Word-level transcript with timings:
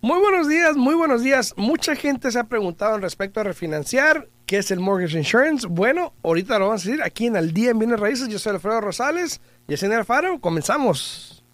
Muy 0.00 0.20
buenos 0.20 0.48
días, 0.48 0.76
muy 0.76 0.94
buenos 0.94 1.22
días. 1.22 1.52
Mucha 1.56 1.94
gente 1.94 2.30
se 2.30 2.38
ha 2.38 2.44
preguntado 2.44 2.96
en 2.96 3.02
respecto 3.02 3.40
a 3.40 3.44
refinanciar. 3.44 4.28
¿Qué 4.46 4.58
es 4.58 4.70
el 4.70 4.80
mortgage 4.80 5.18
insurance? 5.18 5.66
Bueno, 5.66 6.14
ahorita 6.22 6.58
lo 6.58 6.68
vamos 6.68 6.86
a 6.86 6.88
decir 6.88 7.02
aquí 7.02 7.26
en 7.26 7.36
Al 7.36 7.52
Día 7.52 7.72
en 7.72 7.78
Bienes 7.78 8.00
Raíces. 8.00 8.28
Yo 8.28 8.38
soy 8.38 8.54
Alfredo 8.54 8.80
Rosales 8.80 9.40
y 9.66 9.74
el 9.74 9.92
Alfaro. 9.92 10.40
Comenzamos. 10.40 11.44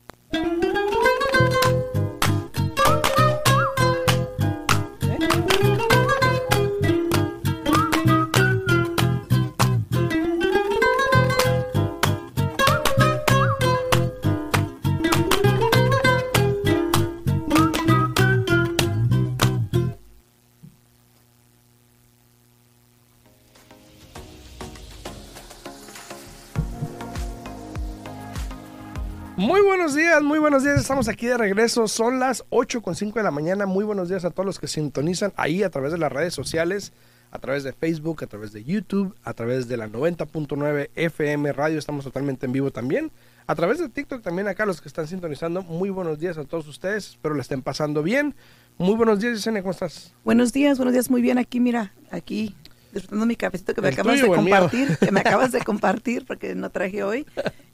Muy 29.36 29.62
buenos 29.62 29.96
días, 29.96 30.22
muy 30.22 30.38
buenos 30.38 30.62
días. 30.62 30.79
Estamos 30.79 31.08
aquí 31.08 31.26
de 31.26 31.36
regreso. 31.36 31.88
Son 31.88 32.20
las 32.20 32.44
8 32.50 32.83
con 32.83 32.94
5 32.94 33.19
de 33.19 33.25
la 33.25 33.33
mañana. 33.33 33.66
Muy 33.66 33.84
buenos 33.84 34.08
días 34.08 34.25
a 34.25 34.30
todos 34.30 34.47
los 34.47 34.61
que 34.61 34.69
sintonizan 34.69 35.33
ahí 35.36 35.64
a 35.64 35.70
través 35.70 35.91
de 35.91 35.98
las 35.98 36.12
redes 36.12 36.33
sociales, 36.34 36.92
a 37.33 37.41
través 37.41 37.64
de 37.64 37.72
Facebook, 37.72 38.22
a 38.22 38.28
través 38.28 38.52
de 38.52 38.62
YouTube, 38.62 39.12
a 39.25 39.34
través 39.34 39.66
de 39.66 39.77
la 39.77 39.89
90.9 39.89 40.91
FM 40.94 41.52
Radio. 41.52 41.80
Estamos 41.80 42.05
totalmente 42.05 42.47
en 42.47 42.53
vivo 42.53 42.70
también. 42.70 43.11
A 43.48 43.56
través 43.56 43.81
de 43.81 43.89
TikTok 43.89 44.22
también 44.22 44.47
acá 44.47 44.67
los 44.67 44.81
que 44.81 44.86
están 44.86 45.09
sintonizando. 45.09 45.62
Muy 45.62 45.91
buenos 45.91 46.20
días 46.20 46.39
a 46.39 46.44
todos 46.44 46.69
ustedes. 46.69 47.11
Espero 47.11 47.34
la 47.34 47.42
estén 47.42 47.61
pasando 47.61 48.05
bien. 48.05 48.37
Muy 48.78 48.94
buenos 48.94 49.19
días, 49.19 49.34
Yesenia. 49.34 49.62
¿Cómo 49.62 49.72
estás? 49.72 50.14
Buenos 50.25 50.53
días, 50.53 50.78
buenos 50.78 50.92
días. 50.92 51.11
Muy 51.11 51.22
bien 51.22 51.39
aquí, 51.39 51.59
mira, 51.59 51.92
aquí 52.12 52.55
disfrutando 52.92 53.27
mi 53.27 53.34
cafecito 53.34 53.75
que 53.75 53.81
me 53.81 53.89
acabas 53.89 54.22
de 54.22 54.28
compartir, 54.28 54.97
que 54.98 55.11
me 55.11 55.20
acabas 55.25 55.50
de 55.50 55.61
compartir 55.61 56.25
porque 56.25 56.55
no 56.55 56.70
traje 56.70 57.03
hoy 57.03 57.27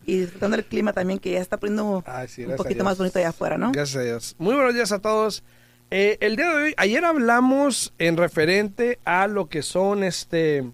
y 0.06 0.20
disfrutando 0.20 0.56
el 0.56 0.64
clima 0.64 0.92
también 0.92 1.18
que 1.18 1.32
ya 1.32 1.40
está 1.40 1.58
poniendo 1.58 1.84
un 1.98 2.56
poquito 2.56 2.84
más 2.84 2.98
bonito 2.98 3.18
allá 3.18 3.28
afuera, 3.28 3.58
¿no? 3.58 3.72
Gracias 3.72 3.96
a 3.96 4.04
Dios. 4.04 4.34
Muy 4.38 4.54
buenos 4.54 4.74
días 4.74 4.92
a 4.92 4.98
todos. 4.98 5.42
Eh, 5.90 6.18
el 6.20 6.36
día 6.36 6.48
de 6.48 6.54
hoy, 6.54 6.74
ayer 6.76 7.04
hablamos 7.04 7.92
en 7.98 8.16
referente 8.16 8.98
a 9.04 9.26
lo 9.26 9.48
que 9.48 9.62
son 9.62 10.04
este... 10.04 10.64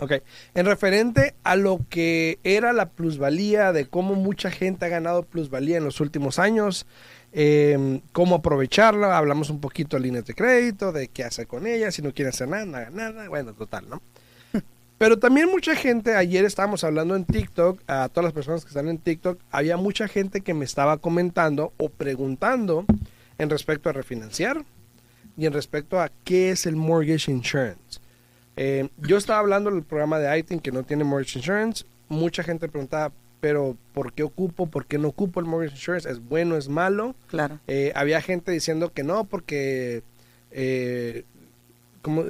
Ok, 0.00 0.12
en 0.54 0.66
referente 0.66 1.34
a 1.44 1.56
lo 1.56 1.80
que 1.90 2.38
era 2.42 2.72
la 2.72 2.88
plusvalía, 2.88 3.72
de 3.72 3.86
cómo 3.86 4.14
mucha 4.14 4.50
gente 4.50 4.86
ha 4.86 4.88
ganado 4.88 5.24
plusvalía 5.24 5.76
en 5.76 5.84
los 5.84 6.00
últimos 6.00 6.38
años, 6.38 6.86
eh, 7.32 8.00
cómo 8.12 8.36
aprovecharla, 8.36 9.18
hablamos 9.18 9.50
un 9.50 9.60
poquito 9.60 9.98
de 9.98 10.04
líneas 10.04 10.24
de 10.24 10.34
crédito, 10.34 10.90
de 10.90 11.08
qué 11.08 11.22
hacer 11.22 11.46
con 11.46 11.66
ellas, 11.66 11.94
si 11.94 12.00
no 12.00 12.14
quiere 12.14 12.30
hacer 12.30 12.48
nada, 12.48 12.64
nada, 12.64 12.88
nada, 12.88 13.28
bueno, 13.28 13.52
total, 13.52 13.90
¿no? 13.90 14.00
Pero 15.00 15.18
también 15.18 15.48
mucha 15.48 15.74
gente, 15.74 16.14
ayer 16.14 16.44
estábamos 16.44 16.84
hablando 16.84 17.16
en 17.16 17.24
TikTok, 17.24 17.80
a 17.86 18.10
todas 18.10 18.22
las 18.22 18.34
personas 18.34 18.64
que 18.64 18.68
están 18.68 18.86
en 18.86 18.98
TikTok, 18.98 19.40
había 19.50 19.78
mucha 19.78 20.06
gente 20.08 20.42
que 20.42 20.52
me 20.52 20.66
estaba 20.66 20.98
comentando 20.98 21.72
o 21.78 21.88
preguntando 21.88 22.84
en 23.38 23.48
respecto 23.48 23.88
a 23.88 23.94
refinanciar 23.94 24.62
y 25.38 25.46
en 25.46 25.54
respecto 25.54 25.98
a 25.98 26.10
qué 26.22 26.50
es 26.50 26.66
el 26.66 26.76
mortgage 26.76 27.32
insurance. 27.32 27.98
Eh, 28.58 28.90
yo 28.98 29.16
estaba 29.16 29.38
hablando 29.38 29.70
del 29.70 29.84
programa 29.84 30.18
de 30.18 30.38
ITIN 30.38 30.60
que 30.60 30.70
no 30.70 30.82
tiene 30.82 31.02
mortgage 31.02 31.38
insurance. 31.38 31.86
Mucha 32.10 32.42
gente 32.42 32.68
preguntaba, 32.68 33.10
pero 33.40 33.78
¿por 33.94 34.12
qué 34.12 34.22
ocupo? 34.22 34.66
¿Por 34.66 34.84
qué 34.84 34.98
no 34.98 35.08
ocupo 35.08 35.40
el 35.40 35.46
mortgage 35.46 35.76
insurance? 35.76 36.10
¿Es 36.10 36.20
bueno? 36.20 36.58
¿Es 36.58 36.68
malo? 36.68 37.14
Claro. 37.28 37.58
Eh, 37.68 37.90
había 37.94 38.20
gente 38.20 38.52
diciendo 38.52 38.92
que 38.92 39.02
no, 39.02 39.24
porque 39.24 40.02
eh, 40.50 41.24
como 42.02 42.24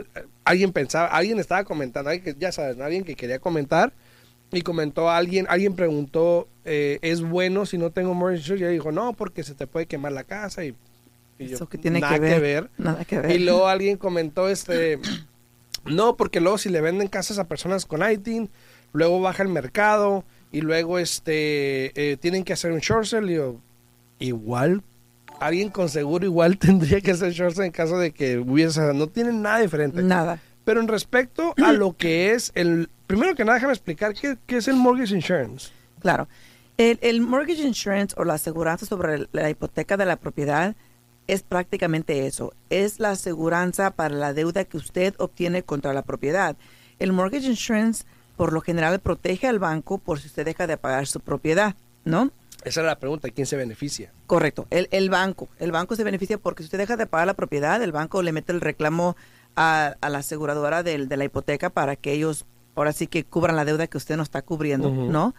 alguien 0.50 0.72
pensaba, 0.72 1.06
alguien 1.06 1.38
estaba 1.38 1.65
comentando, 1.65 2.11
alguien 2.11 2.34
que, 2.34 2.41
ya 2.41 2.53
sabes, 2.53 2.78
alguien 2.81 3.05
que 3.05 3.15
quería 3.15 3.38
comentar 3.38 3.93
y 4.53 4.62
comentó 4.62 5.09
a 5.09 5.16
alguien, 5.16 5.47
alguien 5.49 5.75
preguntó, 5.75 6.49
eh, 6.65 6.99
¿es 7.03 7.22
bueno 7.22 7.66
si 7.66 7.78
no 7.78 7.91
tengo 7.91 8.15
mortgage 8.15 8.41
insurance? 8.41 8.71
Y 8.71 8.72
dijo, 8.72 8.91
no, 8.93 9.12
porque 9.12 9.44
se 9.44 9.55
te 9.55 9.66
puede 9.66 9.87
quemar 9.87 10.12
la 10.12 10.25
casa 10.25 10.65
y, 10.65 10.75
Eso 11.38 11.69
que 11.69 11.78
tiene 11.78 12.00
nada 12.00 12.19
que 12.19 12.38
ver, 12.41 12.71
Nada 12.77 13.05
que 13.05 13.19
ver. 13.21 13.31
Y 13.31 13.38
luego 13.38 13.69
alguien 13.69 13.97
comentó, 13.97 14.49
este, 14.49 14.99
no, 15.84 16.16
porque 16.16 16.41
luego 16.41 16.59
si 16.59 16.69
le 16.69 16.81
venden 16.81 17.09
casas 17.09 17.38
a 17.38 17.47
personas 17.47 17.87
con 17.87 18.03
ITIN, 18.09 18.50
luego 18.93 19.21
baja 19.21 19.43
el 19.44 19.49
mercado 19.49 20.25
y 20.50 20.62
luego 20.62 20.99
este 20.99 21.93
eh, 21.94 22.17
tienen 22.17 22.43
que 22.43 22.53
hacer 22.53 22.72
un 22.72 22.81
short 22.81 23.06
sale. 23.06 23.32
Y 23.32 23.37
yo, 23.37 23.56
igual, 24.19 24.82
alguien 25.40 25.70
con 25.70 25.88
seguro 25.88 26.24
igual 26.24 26.58
tendría 26.58 27.00
que 27.00 27.10
hacer 27.10 27.32
short 27.32 27.54
sale 27.54 27.66
en 27.66 27.72
caso 27.72 27.98
de 27.98 28.12
que 28.12 28.38
hubiese, 28.38 28.80
no 28.94 29.08
tienen 29.08 29.42
nada 29.42 29.58
diferente. 29.58 30.02
Nada. 30.02 30.40
Pero 30.64 30.80
en 30.80 30.88
respecto 30.88 31.54
a 31.64 31.72
lo 31.72 31.96
que 31.96 32.32
es 32.32 32.52
el, 32.54 32.88
primero 33.06 33.34
que 33.34 33.44
nada 33.44 33.54
déjame 33.54 33.72
explicar 33.72 34.14
qué, 34.14 34.36
qué 34.46 34.58
es 34.58 34.68
el 34.68 34.76
mortgage 34.76 35.14
insurance. 35.14 35.70
Claro. 36.00 36.28
El, 36.76 36.98
el, 37.02 37.20
mortgage 37.20 37.62
insurance 37.62 38.14
o 38.18 38.24
la 38.24 38.34
aseguranza 38.34 38.86
sobre 38.86 39.26
la 39.32 39.50
hipoteca 39.50 39.96
de 39.96 40.06
la 40.06 40.16
propiedad 40.16 40.76
es 41.26 41.42
prácticamente 41.42 42.26
eso. 42.26 42.52
Es 42.68 43.00
la 43.00 43.10
aseguranza 43.10 43.90
para 43.90 44.14
la 44.14 44.32
deuda 44.32 44.64
que 44.64 44.76
usted 44.76 45.14
obtiene 45.18 45.62
contra 45.62 45.92
la 45.92 46.02
propiedad. 46.02 46.56
El 46.98 47.12
mortgage 47.12 47.46
insurance 47.46 48.04
por 48.36 48.52
lo 48.52 48.62
general 48.62 49.00
protege 49.00 49.48
al 49.48 49.58
banco 49.58 49.98
por 49.98 50.18
si 50.18 50.28
usted 50.28 50.46
deja 50.46 50.66
de 50.66 50.78
pagar 50.78 51.06
su 51.06 51.20
propiedad, 51.20 51.74
¿no? 52.04 52.30
Esa 52.65 52.81
era 52.81 52.91
la 52.91 52.98
pregunta, 52.98 53.31
¿quién 53.31 53.47
se 53.47 53.56
beneficia? 53.56 54.12
Correcto, 54.26 54.66
el, 54.71 54.88
el 54.91 55.09
banco. 55.10 55.48
El 55.59 55.72
banco 55.72 55.97
se 55.97 56.04
beneficia 56.04 56.38
porque 56.38 56.62
si 56.62 56.66
usted 56.66 56.78
deja 56.78 56.97
de 56.97 57.06
pagar 57.06 57.26
la 57.26 57.34
propiedad, 57.34 57.82
el 57.82 57.93
banco 57.93 58.22
le 58.22 58.32
mete 58.32 58.53
el 58.53 58.60
reclamo 58.60 59.16
a, 59.56 59.97
a 60.00 60.09
la 60.09 60.19
aseguradora 60.19 60.82
de, 60.82 61.06
de, 61.06 61.16
la 61.16 61.25
hipoteca 61.25 61.70
para 61.70 61.97
que 61.97 62.12
ellos 62.12 62.44
ahora 62.75 62.93
sí 62.93 63.06
que 63.06 63.25
cubran 63.25 63.56
la 63.56 63.65
deuda 63.65 63.87
que 63.87 63.97
usted 63.97 64.16
no 64.16 64.22
está 64.22 64.43
cubriendo, 64.43 64.88
uh 64.88 64.93
-huh. 64.94 65.10
¿no? 65.10 65.34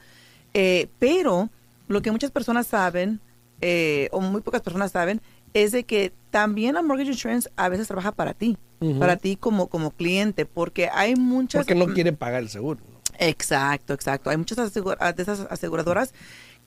Eh, 0.53 0.89
pero 0.99 1.49
lo 1.87 2.01
que 2.01 2.11
muchas 2.11 2.31
personas 2.31 2.67
saben, 2.67 3.19
eh, 3.61 4.09
o 4.11 4.19
muy 4.19 4.41
pocas 4.41 4.61
personas 4.61 4.91
saben, 4.91 5.21
es 5.53 5.71
de 5.71 5.83
que 5.83 6.13
también 6.29 6.75
la 6.75 6.81
mortgage 6.81 7.11
insurance 7.11 7.49
a 7.55 7.69
veces 7.69 7.87
trabaja 7.87 8.11
para 8.11 8.33
ti, 8.33 8.57
uh 8.79 8.85
-huh. 8.85 8.99
para 8.99 9.17
ti 9.17 9.35
como, 9.35 9.67
como 9.67 9.91
cliente, 9.91 10.45
porque 10.45 10.89
hay 10.91 11.15
muchas... 11.15 11.65
Porque 11.65 11.75
no 11.75 11.93
quieren 11.93 12.15
pagar 12.15 12.41
el 12.41 12.49
seguro. 12.49 12.79
Exacto, 13.17 13.93
exacto. 13.93 14.29
Hay 14.29 14.37
muchas 14.37 14.57
asegura 14.57 15.13
de 15.13 15.21
esas 15.21 15.41
aseguradoras 15.49 16.13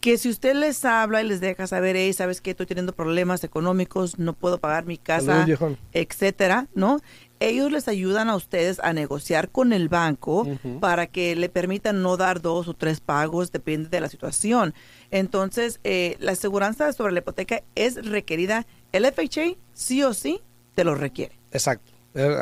que 0.04 0.18
si 0.18 0.28
usted 0.28 0.54
les 0.54 0.84
habla 0.84 1.22
y 1.22 1.26
les 1.26 1.40
deja 1.40 1.66
saber, 1.66 1.96
hey, 1.96 2.12
sabes 2.12 2.42
que 2.42 2.50
estoy 2.50 2.66
teniendo 2.66 2.92
problemas 2.92 3.42
económicos, 3.42 4.18
no 4.18 4.34
puedo 4.34 4.58
pagar 4.58 4.84
mi 4.84 4.98
casa, 4.98 5.46
etcétera, 5.94 6.68
¿no? 6.74 7.00
Ellos 7.40 7.72
les 7.72 7.88
ayudan 7.88 8.28
a 8.28 8.36
ustedes 8.36 8.80
a 8.80 8.92
negociar 8.92 9.48
con 9.48 9.72
el 9.72 9.88
banco 9.88 10.42
uh 10.42 10.58
-huh. 10.62 10.78
para 10.78 11.06
que 11.06 11.34
le 11.36 11.48
permitan 11.48 12.02
no 12.02 12.18
dar 12.18 12.42
dos 12.42 12.68
o 12.68 12.74
tres 12.74 13.00
pagos, 13.00 13.50
depende 13.50 13.88
de 13.88 13.98
la 14.02 14.10
situación. 14.10 14.74
Entonces, 15.10 15.80
eh, 15.84 16.18
la 16.20 16.32
aseguranza 16.32 16.92
sobre 16.92 17.14
la 17.14 17.20
hipoteca 17.20 17.62
es 17.74 17.94
requerida. 18.04 18.66
El 18.92 19.06
FHA, 19.06 19.56
sí 19.72 20.02
o 20.02 20.12
sí, 20.12 20.42
te 20.74 20.84
lo 20.84 20.94
requiere. 20.96 21.38
Exacto, 21.50 21.92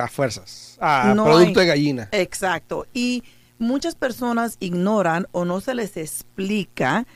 a 0.01 0.09
fuerzas, 0.09 0.79
a 0.81 1.15
no 1.15 1.27
producto 1.27 1.61
hay, 1.61 1.67
de 1.67 1.73
gallina. 1.73 2.09
Exacto. 2.11 2.89
Y 2.93 3.23
muchas 3.61 3.95
personas 3.95 4.57
ignoran 4.59 5.29
o 5.31 5.45
no 5.45 5.61
se 5.61 5.75
les 5.77 5.97
explica 5.97 7.07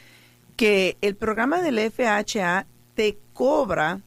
que 0.57 0.97
el 1.01 1.15
programa 1.15 1.63
del 1.63 1.79
FHA 1.79 2.67
te 2.95 3.17
cobra 3.33 4.01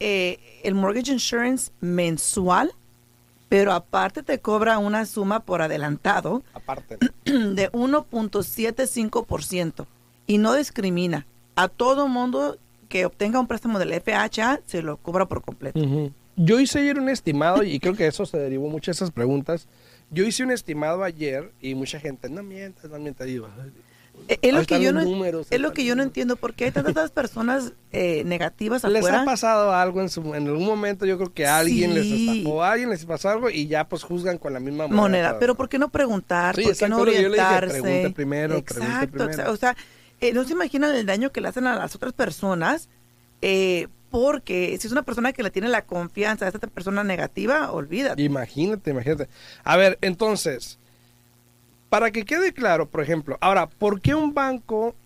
eh, 0.00 0.38
el 0.64 0.74
mortgage 0.74 1.12
insurance 1.12 1.70
mensual, 1.80 2.72
pero 3.48 3.72
aparte 3.72 4.22
te 4.22 4.40
cobra 4.40 4.76
una 4.78 5.06
suma 5.06 5.40
por 5.40 5.62
adelantado 5.62 6.42
aparte. 6.52 6.98
de 7.24 7.72
1.75% 7.72 9.86
y 10.26 10.36
no 10.38 10.54
discrimina. 10.54 11.26
A 11.56 11.68
todo 11.68 12.08
mundo 12.08 12.58
que 12.88 13.06
obtenga 13.06 13.38
un 13.38 13.46
préstamo 13.46 13.78
del 13.78 13.92
FHA 14.00 14.62
se 14.66 14.82
lo 14.82 14.96
cobra 14.96 15.26
por 15.26 15.42
completo. 15.42 15.78
Uh 15.78 15.84
-huh. 15.84 16.12
Yo 16.36 16.58
hice 16.58 16.80
ayer 16.80 16.98
un 16.98 17.08
estimado 17.08 17.62
y 17.62 17.78
creo 17.78 17.94
que 17.94 18.08
eso 18.08 18.26
se 18.26 18.36
derivó 18.38 18.68
mucho 18.68 18.90
de 18.90 18.96
esas 18.96 19.12
preguntas. 19.12 19.68
Yo 20.10 20.24
hice 20.24 20.42
un 20.42 20.50
estimado 20.50 21.04
ayer 21.04 21.52
y 21.60 21.76
mucha 21.76 22.00
gente, 22.00 22.28
no 22.28 22.42
mientas, 22.42 22.90
no 22.90 22.98
mientas. 22.98 23.28
Eh, 24.28 24.38
es 24.40 24.54
lo 24.54 24.64
que 24.64 24.80
yo 24.80 24.92
no 24.92 25.02
números, 25.02 25.48
es 25.50 25.60
lo 25.60 25.74
que 25.74 25.84
yo 25.84 25.94
no 25.96 26.02
entiendo 26.02 26.36
porque 26.36 26.64
hay 26.64 26.70
tantas 26.70 27.10
personas 27.10 27.72
eh, 27.92 28.22
negativas 28.24 28.82
les 28.84 28.96
afuera. 28.96 29.20
ha 29.20 29.24
pasado 29.26 29.74
algo 29.74 30.00
en 30.00 30.08
su 30.08 30.34
en 30.34 30.46
algún 30.46 30.64
momento 30.64 31.04
yo 31.04 31.18
creo 31.18 31.34
que 31.34 31.46
alguien 31.46 31.92
sí. 31.92 31.96
les 31.96 32.38
estafó 32.38 32.62
alguien 32.62 32.88
les 32.88 33.04
pasó 33.04 33.28
algo 33.28 33.50
y 33.50 33.66
ya 33.66 33.86
pues 33.86 34.02
juzgan 34.02 34.38
con 34.38 34.54
la 34.54 34.60
misma 34.60 34.86
moneda, 34.86 35.00
moneda 35.02 35.38
pero 35.38 35.54
por 35.56 35.68
qué 35.68 35.78
no 35.78 35.90
preguntar 35.90 36.56
sí, 36.56 36.62
por 36.62 36.74
qué 36.76 36.88
no 36.88 36.98
orientarse 37.00 37.78
yo 37.78 37.84
le 37.84 37.96
dije, 37.98 38.10
primero 38.10 38.56
exacto 38.56 39.26
primero. 39.26 39.52
o 39.52 39.56
sea 39.56 39.76
eh, 40.22 40.32
no 40.32 40.44
se 40.44 40.54
imaginan 40.54 40.94
el 40.94 41.04
daño 41.04 41.30
que 41.30 41.42
le 41.42 41.48
hacen 41.48 41.66
a 41.66 41.76
las 41.76 41.94
otras 41.94 42.14
personas 42.14 42.88
eh, 43.42 43.88
porque 44.08 44.74
si 44.80 44.86
es 44.86 44.92
una 44.92 45.02
persona 45.02 45.34
que 45.34 45.42
le 45.42 45.50
tiene 45.50 45.68
la 45.68 45.82
confianza 45.82 46.46
a 46.46 46.48
esta 46.48 46.66
persona 46.66 47.04
negativa 47.04 47.72
olvídate 47.72 48.22
imagínate 48.22 48.90
imagínate 48.90 49.28
a 49.64 49.76
ver 49.76 49.98
entonces 50.00 50.78
para 51.94 52.10
que 52.10 52.24
quede 52.24 52.52
claro, 52.52 52.90
por 52.90 53.00
ejemplo, 53.04 53.38
ahora, 53.40 53.68
¿por 53.68 54.00
qué 54.00 54.16
un 54.16 54.34
banco 54.34 54.96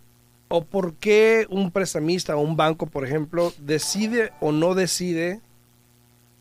o 0.48 0.64
por 0.64 0.94
qué 0.94 1.46
un 1.50 1.70
prestamista 1.70 2.34
o 2.34 2.40
un 2.40 2.56
banco, 2.56 2.86
por 2.86 3.04
ejemplo, 3.04 3.52
decide 3.58 4.32
o 4.40 4.52
no 4.52 4.74
decide 4.74 5.42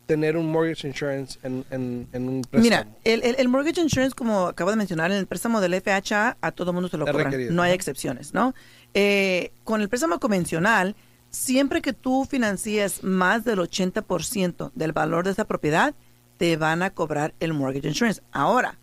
tener 0.06 0.38
un 0.38 0.50
mortgage 0.50 0.88
insurance 0.88 1.38
en, 1.42 1.66
un 2.14 2.46
préstamo? 2.50 2.62
Mira, 2.62 2.88
el, 3.04 3.48
mortgage 3.48 3.82
insurance, 3.82 4.14
como 4.14 4.46
acabo 4.46 4.70
de 4.70 4.78
mencionar, 4.78 5.12
en 5.12 5.18
el 5.18 5.26
préstamo 5.26 5.60
del 5.60 5.78
FHA 5.82 6.38
a 6.40 6.52
todo 6.52 6.72
mundo 6.72 6.88
se 6.88 6.96
lo 6.96 7.04
cobran. 7.04 7.54
No 7.54 7.60
hay 7.60 7.72
excepciones, 7.72 8.32
¿no? 8.32 8.54
Eh, 8.94 9.52
con 9.64 9.82
el 9.82 9.90
préstamo 9.90 10.18
convencional, 10.18 10.96
siempre 11.28 11.82
que 11.82 11.92
tú 11.92 12.24
financies 12.24 13.04
más 13.04 13.44
del 13.44 13.58
80% 13.58 14.70
del 14.74 14.92
valor 14.92 15.26
de 15.26 15.32
esa 15.32 15.44
propiedad, 15.44 15.94
te 16.38 16.56
van 16.56 16.82
a 16.82 16.88
cobrar 16.88 17.34
el 17.38 17.52
mortgage 17.52 17.88
insurance. 17.88 18.22
Ahora, 18.32 18.78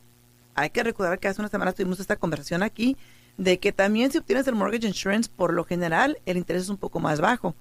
hay 0.55 0.69
que 0.69 0.83
recordar 0.83 1.19
que 1.19 1.27
hace 1.27 1.41
una 1.41 1.49
semana 1.49 1.73
tuvimos 1.73 1.99
esta 1.99 2.15
conversación 2.15 2.63
aquí 2.63 2.97
de 3.37 3.59
que 3.59 3.71
también 3.71 4.11
si 4.11 4.17
obtienes 4.17 4.47
el 4.47 4.55
mortgage 4.55 4.87
insurance, 4.87 5.29
por 5.33 5.53
lo 5.53 5.65
general 5.65 6.17
el 6.25 6.37
interés 6.37 6.63
es 6.63 6.69
un 6.69 6.77
poco 6.77 6.99
más 6.99 7.21
bajo. 7.21 7.55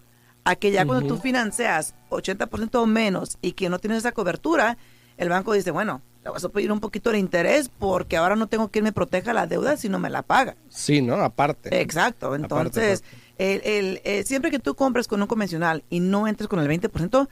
A 0.44 0.56
que 0.56 0.70
ya 0.70 0.84
cuando 0.84 1.08
tú 1.08 1.16
financias 1.16 1.94
80% 2.10 2.74
o 2.74 2.86
menos 2.86 3.38
y 3.40 3.52
que 3.52 3.70
no 3.70 3.78
tienes 3.78 3.98
esa 3.98 4.12
cobertura, 4.12 4.76
el 5.16 5.30
banco 5.30 5.54
dice, 5.54 5.70
bueno, 5.70 6.02
le 6.22 6.30
vas 6.30 6.44
a 6.44 6.50
pedir 6.50 6.70
un 6.70 6.80
poquito 6.80 7.10
de 7.10 7.18
interés 7.18 7.70
porque 7.78 8.18
ahora 8.18 8.36
no 8.36 8.46
tengo 8.46 8.68
quien 8.68 8.84
me 8.84 8.92
proteja 8.92 9.32
la 9.32 9.46
deuda 9.46 9.76
si 9.78 9.88
no 9.88 9.98
me 9.98 10.10
la 10.10 10.22
paga. 10.22 10.56
Sí, 10.68 11.00
¿no? 11.00 11.14
Aparte. 11.16 11.80
Exacto. 11.80 12.34
Entonces, 12.34 13.02
El, 13.38 14.00
eh, 14.04 14.22
siempre 14.26 14.50
que 14.50 14.58
tú 14.58 14.74
compres 14.74 15.08
con 15.08 15.20
un 15.20 15.26
convencional 15.26 15.82
y 15.88 16.00
no 16.00 16.28
entres 16.28 16.46
con 16.46 16.60
el 16.60 16.68
20%, 16.68 17.28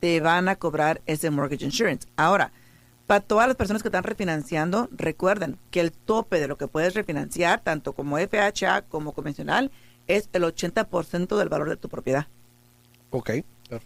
te 0.00 0.20
van 0.20 0.48
a 0.48 0.56
cobrar 0.56 1.02
ese 1.06 1.30
mortgage 1.30 1.64
insurance. 1.64 2.06
Ahora, 2.16 2.52
para 3.06 3.20
todas 3.20 3.46
las 3.46 3.56
personas 3.56 3.82
que 3.82 3.88
están 3.88 4.04
refinanciando, 4.04 4.88
recuerden 4.90 5.58
que 5.70 5.80
el 5.80 5.92
tope 5.92 6.40
de 6.40 6.48
lo 6.48 6.58
que 6.58 6.66
puedes 6.66 6.94
refinanciar, 6.94 7.60
tanto 7.60 7.92
como 7.92 8.18
FHA 8.18 8.82
como 8.82 9.12
convencional, 9.12 9.70
es 10.08 10.28
el 10.32 10.42
80% 10.42 11.36
del 11.36 11.48
valor 11.48 11.68
de 11.68 11.76
tu 11.76 11.88
propiedad. 11.88 12.26
Ok. 13.10 13.30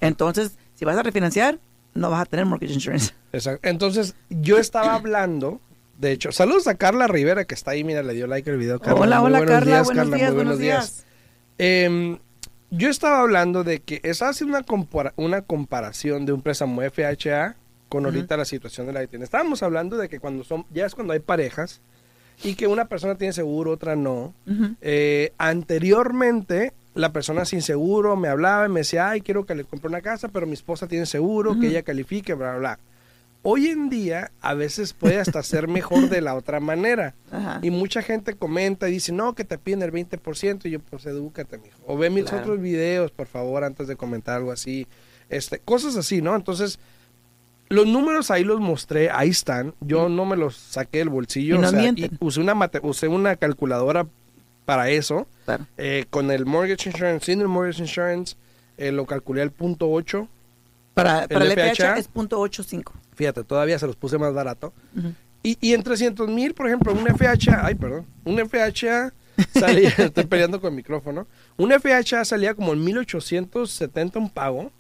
Entonces, 0.00 0.58
si 0.75 0.84
vas 0.84 0.96
a 0.96 1.02
refinanciar, 1.02 1.58
no 1.94 2.11
vas 2.11 2.22
a 2.22 2.26
tener 2.26 2.46
mortgage 2.46 2.72
insurance. 2.72 3.12
Exacto. 3.32 3.69
Entonces, 3.69 4.14
yo 4.31 4.58
estaba 4.58 4.94
hablando, 4.94 5.61
de 5.99 6.12
hecho, 6.12 6.32
saludos 6.32 6.66
a 6.66 6.76
Carla 6.76 7.06
Rivera, 7.06 7.44
que 7.44 7.55
está 7.55 7.73
ahí, 7.73 7.84
mira, 7.84 8.02
le 8.02 8.14
dio 8.14 8.26
like 8.26 8.50
al 8.50 8.56
video. 8.56 8.81
Carla. 8.81 9.00
Hola, 9.00 9.23
hola, 9.23 9.44
Carla, 9.44 9.82
buenos 9.82 10.11
días, 10.11 10.34
buenos 10.34 10.58
días. 10.58 11.05
Em, 11.58 12.19
yo 12.70 12.88
estaba 12.88 13.20
hablando 13.20 13.64
de 13.64 13.81
que 13.81 14.00
estaba 14.02 14.31
haciendo 14.31 14.56
una, 14.56 15.12
una 15.16 15.43
comparación 15.43 16.25
de 16.25 16.32
un 16.32 16.40
préstamo 16.40 16.81
FHA 16.81 17.56
con 17.90 18.06
ahorita 18.06 18.37
la 18.37 18.46
situación 18.46 18.87
de 18.87 18.94
la 18.94 19.02
ITN. 19.02 19.22
Estábamos 19.22 19.62
hablando 19.62 19.98
de 19.98 20.08
que 20.08 20.20
cuando 20.20 20.44
son, 20.44 20.64
ya 20.72 20.87
es 20.87 20.94
cuando 20.94 21.12
hay 21.12 21.19
parejas 21.19 21.82
y 22.42 22.54
que 22.54 22.69
una 22.69 22.87
persona 22.87 23.16
tiene 23.16 23.34
seguro, 23.34 23.72
otra 23.72 23.96
no. 23.96 24.32
Eh, 24.81 25.32
anteriormente, 25.37 26.72
la 26.94 27.12
persona 27.12 27.44
sin 27.44 27.62
seguro 27.62 28.16
me 28.16 28.28
hablaba 28.28 28.66
y 28.66 28.69
me 28.69 28.81
decía, 28.81 29.10
ay, 29.10 29.20
quiero 29.20 29.44
que 29.44 29.56
le 29.56 29.64
compre 29.64 29.88
una 29.88 30.00
casa, 30.00 30.28
pero 30.28 30.46
mi 30.46 30.54
esposa 30.54 30.87
tiene 30.87 31.04
seguro, 31.04 31.58
que 31.58 31.66
ella 31.66 31.82
califique, 31.82 32.32
bla, 32.34 32.52
bla, 32.52 32.58
bla. 32.58 32.78
Hoy 33.42 33.69
en 33.69 33.88
día, 33.88 34.31
a 34.40 34.54
veces 34.54 34.92
puede 34.92 35.19
hasta 35.19 35.42
ser 35.42 35.66
mejor 35.66 36.08
de 36.10 36.20
la 36.20 36.37
otra 36.37 36.60
manera. 36.60 37.14
Y 37.60 37.70
mucha 37.70 38.02
gente 38.02 38.34
comenta 38.34 38.88
y 38.88 38.92
dice, 38.92 39.10
no, 39.10 39.34
que 39.34 39.44
te 39.44 39.58
piden 39.58 39.82
el 39.82 39.92
20%. 39.92 40.66
Y 40.66 40.70
yo, 40.70 40.78
pues, 40.78 41.06
edúcate, 41.06 41.58
mijo. 41.58 41.78
O 41.87 41.98
ve 41.98 42.08
mis 42.08 42.32
otros 42.32 42.60
videos, 42.60 43.10
por 43.10 43.26
favor, 43.26 43.64
antes 43.64 43.88
de 43.88 43.96
comentar 43.96 44.37
algo 44.37 44.52
así. 44.52 44.87
Este, 45.28 45.58
cosas 45.58 45.96
así, 45.96 46.22
¿no? 46.22 46.37
Entonces, 46.37 46.78
los 47.70 47.87
números 47.87 48.31
ahí 48.32 48.43
los 48.44 48.61
mostré, 48.61 49.11
ahí 49.11 49.31
están. 49.31 49.75
Yo 49.81 50.08
no 50.08 50.26
me 50.26 50.37
los 50.37 50.56
saqué 50.56 50.99
del 50.99 51.08
bolsillo. 51.08 51.61
o 51.61 51.67
sea, 51.67 51.94
usé, 52.19 52.40
una 52.40 52.70
usé 52.82 53.08
una 53.08 53.37
calculadora 53.37 54.06
para 54.64 54.90
eso. 54.90 55.26
Eh, 55.78 56.05
con 56.11 56.31
el 56.31 56.46
mortgage 56.46 56.90
insurance, 56.90 57.26
sin 57.26 57.40
el 57.40 57.49
mortgage 57.49 57.81
insurance, 57.81 58.37
eh, 58.76 58.90
lo 58.90 59.06
calculé 59.06 59.43
al 59.43 59.52
punto 59.52 59.88
8. 59.88 60.28
Para, 60.94 61.28
para 61.28 61.44
el, 61.44 61.52
FHA, 61.52 61.99
es 61.99 62.08
punto 62.08 62.40
85. 62.40 62.93
Fíjate, 63.14 63.44
todavía 63.44 63.78
se 63.78 63.87
los 63.87 63.94
puse 63.94 64.19
más 64.19 64.34
barato. 64.34 64.73
y, 65.43 65.56
y 65.61 65.73
en 65.73 65.84
300 65.84 66.28
mil, 66.28 66.55
por 66.55 66.66
ejemplo, 66.66 66.93
un 66.93 67.06
FHA, 67.06 67.66
ay, 67.66 67.76
perdón, 67.76 68.05
un 68.25 68.37
FHA 68.49 69.12
salía, 69.55 69.90
estoy 69.90 70.25
peleando 70.25 70.61
con 70.61 70.70
el 70.70 70.76
micrófono, 70.76 71.28
un 71.56 71.70
FHA 71.70 72.25
salía 72.25 72.55
como 72.55 72.73
en 72.73 72.82
1870 72.82 74.19
un 74.19 74.28
pago 74.28 74.73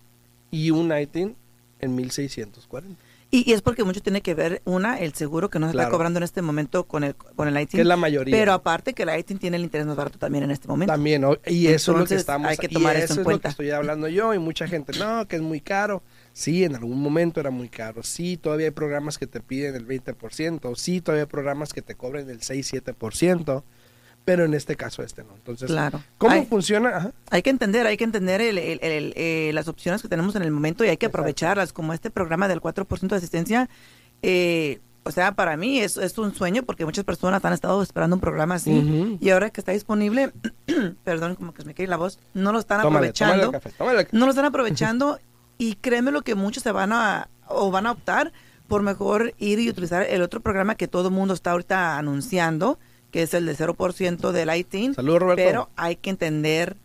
y 0.50 0.72
un 0.72 0.92
ITIN 0.96 1.36
en 1.80 1.94
1640. 1.94 3.02
Y, 3.32 3.48
y, 3.48 3.52
es 3.52 3.62
porque 3.62 3.84
mucho 3.84 4.02
tiene 4.02 4.22
que 4.22 4.34
ver, 4.34 4.60
una, 4.64 4.98
el 4.98 5.14
seguro 5.14 5.50
que 5.50 5.60
nos 5.60 5.70
está 5.70 5.88
cobrando 5.88 6.18
en 6.18 6.24
este 6.24 6.42
momento 6.42 6.84
con 6.84 7.04
el, 7.04 7.14
con 7.14 7.46
el 7.46 7.54
ITIN. 7.54 7.78
Que 7.78 7.82
es 7.82 7.86
la 7.86 7.96
mayoría. 7.96 8.36
Pero 8.36 8.52
aparte 8.52 8.92
que 8.92 9.04
el 9.04 9.16
ITIN 9.16 9.38
tiene 9.38 9.56
el 9.56 9.62
interés 9.62 9.86
más 9.86 9.94
barato 9.94 10.18
también 10.18 10.42
en 10.42 10.50
este 10.50 10.66
momento. 10.66 10.92
También, 10.92 11.24
y 11.46 11.68
eso 11.68 11.92
es 11.92 11.98
lo 11.98 12.06
que 12.06 12.16
estamos... 12.16 12.48
Hay 12.48 12.56
que 12.56 12.68
tomar 12.68 12.96
eso, 12.96 13.14
en 13.14 13.20
es 13.20 13.26
lo 13.26 13.40
que 13.40 13.46
estoy 13.46 13.70
hablando 13.70 14.08
yo 14.08 14.34
y 14.34 14.40
mucha 14.40 14.66
gente, 14.66 14.98
no, 14.98 15.28
que 15.28 15.36
es 15.36 15.42
muy 15.42 15.60
caro. 15.60 16.02
Sí, 16.32 16.64
en 16.64 16.74
algún 16.74 17.00
momento 17.00 17.38
era 17.38 17.50
muy 17.50 17.68
caro. 17.68 18.02
Sí, 18.02 18.36
todavía 18.36 18.66
hay 18.66 18.72
programas 18.72 19.16
que 19.16 19.28
te 19.28 19.40
piden 19.40 19.76
el 19.76 19.86
20%. 19.86 20.74
Sí, 20.74 21.00
todavía 21.00 21.22
hay 21.22 21.28
programas 21.28 21.72
que 21.72 21.82
te 21.82 21.94
cobren 21.94 22.30
el 22.30 22.40
6-7% 22.40 23.62
pero 24.30 24.44
en 24.44 24.54
este 24.54 24.76
caso 24.76 25.02
este 25.02 25.24
no. 25.24 25.34
Entonces, 25.34 25.68
claro. 25.68 26.00
¿cómo 26.16 26.46
funciona? 26.46 27.10
Hay 27.30 27.42
que 27.42 27.50
entender, 27.50 27.84
hay 27.88 27.96
que 27.96 28.04
entender 28.04 28.40
el, 28.40 28.58
el, 28.58 29.12
eh, 29.16 29.50
las 29.52 29.66
opciones 29.66 30.02
que 30.02 30.06
tenemos 30.06 30.36
en 30.36 30.42
el 30.42 30.52
momento 30.52 30.84
y 30.84 30.88
hay 30.88 30.98
que 30.98 31.06
aprovecharlas, 31.06 31.72
como 31.72 31.92
este 31.92 32.12
programa 32.12 32.46
del 32.46 32.60
4% 32.60 33.08
de 33.08 33.16
asistencia. 33.16 33.68
Eh, 34.22 34.78
o 35.02 35.10
sea, 35.10 35.32
para 35.32 35.56
mí 35.56 35.80
es, 35.80 35.96
es, 35.96 36.16
un 36.16 36.32
sueño 36.32 36.62
porque 36.62 36.84
muchas 36.84 37.04
personas 37.04 37.44
han 37.44 37.52
estado 37.52 37.82
esperando 37.82 38.14
un 38.14 38.20
programa 38.20 38.54
así 38.54 39.18
y 39.20 39.30
ahora 39.30 39.50
que 39.50 39.60
está 39.60 39.72
disponible, 39.72 40.30
perdón, 41.02 41.34
como 41.34 41.52
que 41.52 41.62
se 41.62 41.66
me 41.66 41.74
cae 41.74 41.88
la 41.88 41.96
voz, 41.96 42.20
no 42.32 42.52
lo 42.52 42.60
están 42.60 42.78
aprovechando. 42.78 43.50
No 44.12 44.26
lo 44.26 44.30
están 44.30 44.44
aprovechando 44.44 45.18
y 45.58 45.74
créeme 45.74 46.12
lo 46.12 46.22
que 46.22 46.36
muchos 46.36 46.62
se 46.62 46.70
van 46.70 46.92
a 46.92 47.30
o 47.48 47.72
van 47.72 47.88
a 47.88 47.90
optar 47.90 48.32
por 48.68 48.82
mejor 48.82 49.34
ir 49.38 49.58
y 49.58 49.68
utilizar 49.68 50.04
el 50.04 50.22
otro 50.22 50.40
programa 50.40 50.76
que 50.76 50.86
todo 50.86 51.08
el 51.08 51.14
mundo 51.14 51.34
está 51.34 51.50
ahorita 51.50 51.98
anunciando, 51.98 52.78
que 53.10 53.22
es 53.22 53.34
el 53.34 53.46
de 53.46 53.56
0% 53.56 54.32
del 54.32 54.56
ITIN. 54.56 54.94
Saludos, 54.94 55.20
Roberto. 55.20 55.44
Pero 55.44 55.70
hay 55.76 55.96
que 55.96 56.10
entender 56.10 56.76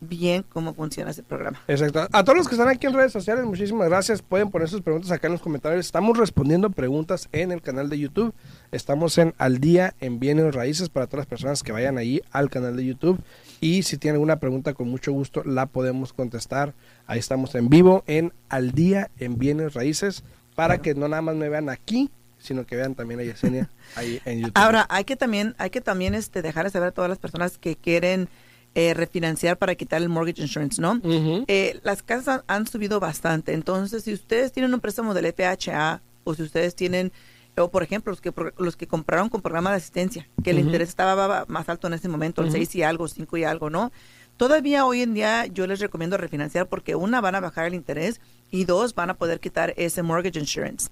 bien 0.00 0.44
cómo 0.48 0.74
funciona 0.74 1.10
ese 1.10 1.22
programa. 1.22 1.60
Exacto. 1.66 2.06
A 2.12 2.24
todos 2.24 2.38
los 2.38 2.48
que 2.48 2.54
están 2.54 2.68
aquí 2.68 2.86
en 2.86 2.94
redes 2.94 3.12
sociales, 3.12 3.44
muchísimas 3.44 3.88
gracias. 3.88 4.22
Pueden 4.22 4.50
poner 4.50 4.68
sus 4.68 4.80
preguntas 4.80 5.10
acá 5.10 5.26
en 5.26 5.32
los 5.34 5.42
comentarios. 5.42 5.84
Estamos 5.84 6.16
respondiendo 6.16 6.70
preguntas 6.70 7.28
en 7.32 7.52
el 7.52 7.62
canal 7.62 7.88
de 7.88 7.98
YouTube. 7.98 8.32
Estamos 8.70 9.18
en 9.18 9.34
Al 9.38 9.58
Día 9.58 9.94
en 10.00 10.20
Bienes 10.20 10.54
Raíces 10.54 10.88
para 10.88 11.06
todas 11.06 11.20
las 11.20 11.26
personas 11.26 11.62
que 11.62 11.72
vayan 11.72 11.98
ahí 11.98 12.22
al 12.30 12.50
canal 12.50 12.76
de 12.76 12.84
YouTube. 12.84 13.20
Y 13.60 13.82
si 13.82 13.98
tienen 13.98 14.16
alguna 14.16 14.38
pregunta, 14.38 14.74
con 14.74 14.88
mucho 14.88 15.12
gusto 15.12 15.42
la 15.44 15.66
podemos 15.66 16.12
contestar. 16.12 16.74
Ahí 17.06 17.18
estamos 17.18 17.54
en 17.54 17.68
vivo 17.68 18.04
en 18.06 18.32
Al 18.48 18.72
Día 18.72 19.10
en 19.18 19.38
Bienes 19.38 19.74
Raíces 19.74 20.22
para 20.54 20.78
que 20.78 20.94
no 20.94 21.08
nada 21.08 21.22
más 21.22 21.36
me 21.36 21.48
vean 21.48 21.68
aquí, 21.68 22.10
sino 22.38 22.66
que 22.66 22.76
vean 22.76 22.94
también 22.94 23.20
a 23.20 23.24
Yesenia 23.24 23.68
ahí 23.94 24.20
en 24.24 24.40
YouTube. 24.40 24.52
Ahora, 24.54 24.86
hay 24.90 25.04
que 25.04 25.16
también, 25.16 25.54
hay 25.58 25.70
que 25.70 25.80
también 25.80 26.14
este, 26.14 26.42
dejar 26.42 26.70
saber 26.70 26.88
a 26.88 26.92
todas 26.92 27.08
las 27.08 27.18
personas 27.18 27.58
que 27.58 27.76
quieren 27.76 28.28
eh, 28.74 28.94
refinanciar 28.94 29.56
para 29.56 29.74
quitar 29.74 30.00
el 30.00 30.08
mortgage 30.08 30.42
insurance, 30.42 30.80
¿no? 30.80 31.00
Eh, 31.02 31.80
las 31.82 32.02
casas 32.02 32.42
han, 32.46 32.66
subido 32.66 33.00
bastante, 33.00 33.52
entonces 33.52 34.04
si 34.04 34.12
ustedes 34.12 34.52
tienen 34.52 34.72
un 34.72 34.80
préstamo 34.80 35.14
del 35.14 35.32
FHA 35.32 36.00
o 36.24 36.34
si 36.34 36.42
ustedes 36.42 36.74
tienen, 36.74 37.10
o 37.56 37.70
por 37.70 37.82
ejemplo, 37.82 38.12
los 38.12 38.20
que, 38.20 38.32
los 38.58 38.76
que 38.76 38.86
compraron 38.86 39.30
con 39.30 39.42
programa 39.42 39.70
de 39.70 39.78
asistencia, 39.78 40.28
que 40.44 40.50
el 40.50 40.60
interés 40.60 40.90
estaba 40.90 41.44
más 41.48 41.68
alto 41.68 41.88
en 41.88 41.94
ese 41.94 42.08
momento, 42.08 42.42
el 42.42 42.52
6 42.52 42.74
y 42.76 42.82
algo, 42.82 43.08
5 43.08 43.36
y 43.38 43.44
algo, 43.44 43.70
¿no? 43.70 43.90
Todavía 44.36 44.84
hoy 44.84 45.02
en 45.02 45.14
día 45.14 45.46
yo 45.46 45.66
les 45.66 45.80
recomiendo 45.80 46.16
refinanciar 46.16 46.68
porque 46.68 46.94
una, 46.94 47.20
van 47.20 47.34
a 47.34 47.40
bajar 47.40 47.64
el 47.66 47.74
interés 47.74 48.20
y 48.52 48.64
dos, 48.64 48.94
van 48.94 49.10
a 49.10 49.14
poder 49.14 49.40
quitar 49.40 49.74
ese 49.76 50.02
mortgage 50.04 50.38
insurance. 50.38 50.88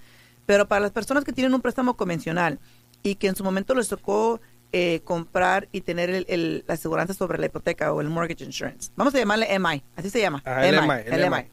Pero 0.47 0.67
para 0.69 0.81
las 0.81 0.93
personas 0.93 1.25
que 1.25 1.33
tienen 1.33 1.53
un 1.55 1.61
préstamo 1.61 1.97
convencional 1.97 2.59
y 3.03 3.17
que 3.17 3.29
en 3.29 3.37
su 3.37 3.45
momento 3.45 3.75
les 3.75 3.89
tocó 3.89 4.41
eh, 4.73 5.01
comprar 5.05 5.69
y 5.73 5.81
tener 5.81 6.11
el, 6.11 6.65
la 6.67 6.75
aseguranza 6.75 7.15
sobre 7.15 7.39
la 7.39 7.47
hipoteca 7.47 7.93
o 7.93 8.01
el 8.01 8.09
mortgage 8.09 8.45
insurance, 8.45 8.91
vamos 8.97 9.15
a 9.15 9.19
llamarle 9.19 9.59
MI, 9.59 9.83
así 9.97 10.11
se 10.11 10.21
llama. 10.21 10.43
el 10.45 10.81
MI, 10.81 11.03
el, 11.07 11.31
MI. 11.31 11.45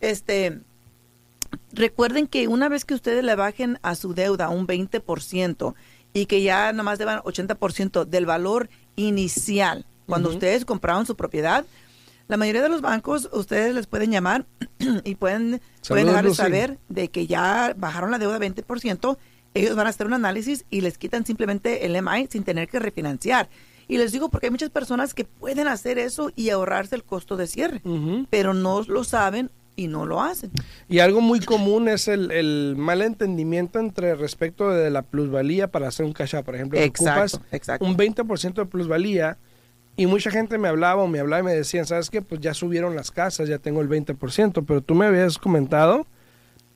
Este, 0.00 0.60
recuerden 1.72 2.26
que 2.26 2.48
una 2.48 2.68
vez 2.68 2.84
que 2.84 2.94
ustedes 2.94 3.24
le 3.24 3.34
bajen 3.34 3.78
a 3.82 3.94
su 3.94 4.14
deuda 4.14 4.48
un 4.48 4.66
20% 4.66 5.74
y 6.12 6.26
que 6.26 6.42
ya 6.42 6.72
nomás 6.72 6.98
deban 6.98 7.20
80% 7.20 8.04
del 8.04 8.26
valor 8.26 8.68
inicial, 8.96 9.84
cuando 10.06 10.30
ustedes 10.30 10.64
compraron 10.64 11.06
su 11.06 11.16
propiedad, 11.16 11.64
la 12.26 12.36
mayoría 12.36 12.62
de 12.62 12.68
los 12.68 12.80
bancos, 12.80 13.28
ustedes 13.32 13.74
les 13.74 13.86
pueden 13.86 14.10
llamar 14.10 14.46
y 15.04 15.14
pueden, 15.16 15.60
pueden 15.88 16.06
dejarles 16.06 16.36
saber 16.36 16.78
de 16.88 17.08
que 17.08 17.26
ya 17.26 17.74
bajaron 17.76 18.10
la 18.10 18.18
deuda 18.18 18.38
20%. 18.38 19.16
Ellos 19.54 19.76
van 19.76 19.86
a 19.86 19.90
hacer 19.90 20.06
un 20.06 20.14
análisis 20.14 20.64
y 20.70 20.80
les 20.80 20.98
quitan 20.98 21.24
simplemente 21.26 21.86
el 21.86 22.00
MI 22.02 22.26
sin 22.30 22.42
tener 22.42 22.68
que 22.68 22.78
refinanciar. 22.78 23.48
Y 23.86 23.98
les 23.98 24.12
digo 24.12 24.30
porque 24.30 24.46
hay 24.46 24.50
muchas 24.50 24.70
personas 24.70 25.12
que 25.14 25.24
pueden 25.24 25.68
hacer 25.68 25.98
eso 25.98 26.32
y 26.34 26.50
ahorrarse 26.50 26.96
el 26.96 27.04
costo 27.04 27.36
de 27.36 27.46
cierre, 27.46 27.82
pero 28.30 28.54
no 28.54 28.82
lo 28.82 29.04
saben 29.04 29.50
y 29.76 29.88
no 29.88 30.06
lo 30.06 30.22
hacen. 30.22 30.50
Y 30.88 31.00
algo 31.00 31.20
muy 31.20 31.40
común 31.40 31.88
es 31.88 32.08
el, 32.08 32.30
el 32.30 32.74
mal 32.78 33.02
entendimiento 33.02 33.78
entre 33.78 34.14
respecto 34.14 34.70
de 34.70 34.90
la 34.90 35.02
plusvalía 35.02 35.70
para 35.70 35.88
hacer 35.88 36.06
un 36.06 36.12
cash 36.12 36.34
out. 36.34 36.46
Por 36.46 36.54
ejemplo, 36.54 36.78
exacto, 36.78 37.40
ocupas 37.52 37.80
un 37.80 37.96
20% 37.96 38.54
de 38.54 38.66
plusvalía 38.66 39.38
y 39.96 40.06
mucha 40.06 40.30
gente 40.30 40.58
me 40.58 40.68
hablaba 40.68 41.02
o 41.02 41.06
me 41.06 41.20
hablaba 41.20 41.40
y 41.40 41.44
me 41.44 41.54
decían, 41.54 41.86
¿sabes 41.86 42.10
qué? 42.10 42.22
Pues 42.22 42.40
ya 42.40 42.54
subieron 42.54 42.96
las 42.96 43.10
casas, 43.10 43.48
ya 43.48 43.58
tengo 43.58 43.80
el 43.80 43.88
20%, 43.88 44.64
pero 44.66 44.80
tú 44.80 44.94
me 44.94 45.06
habías 45.06 45.38
comentado 45.38 46.06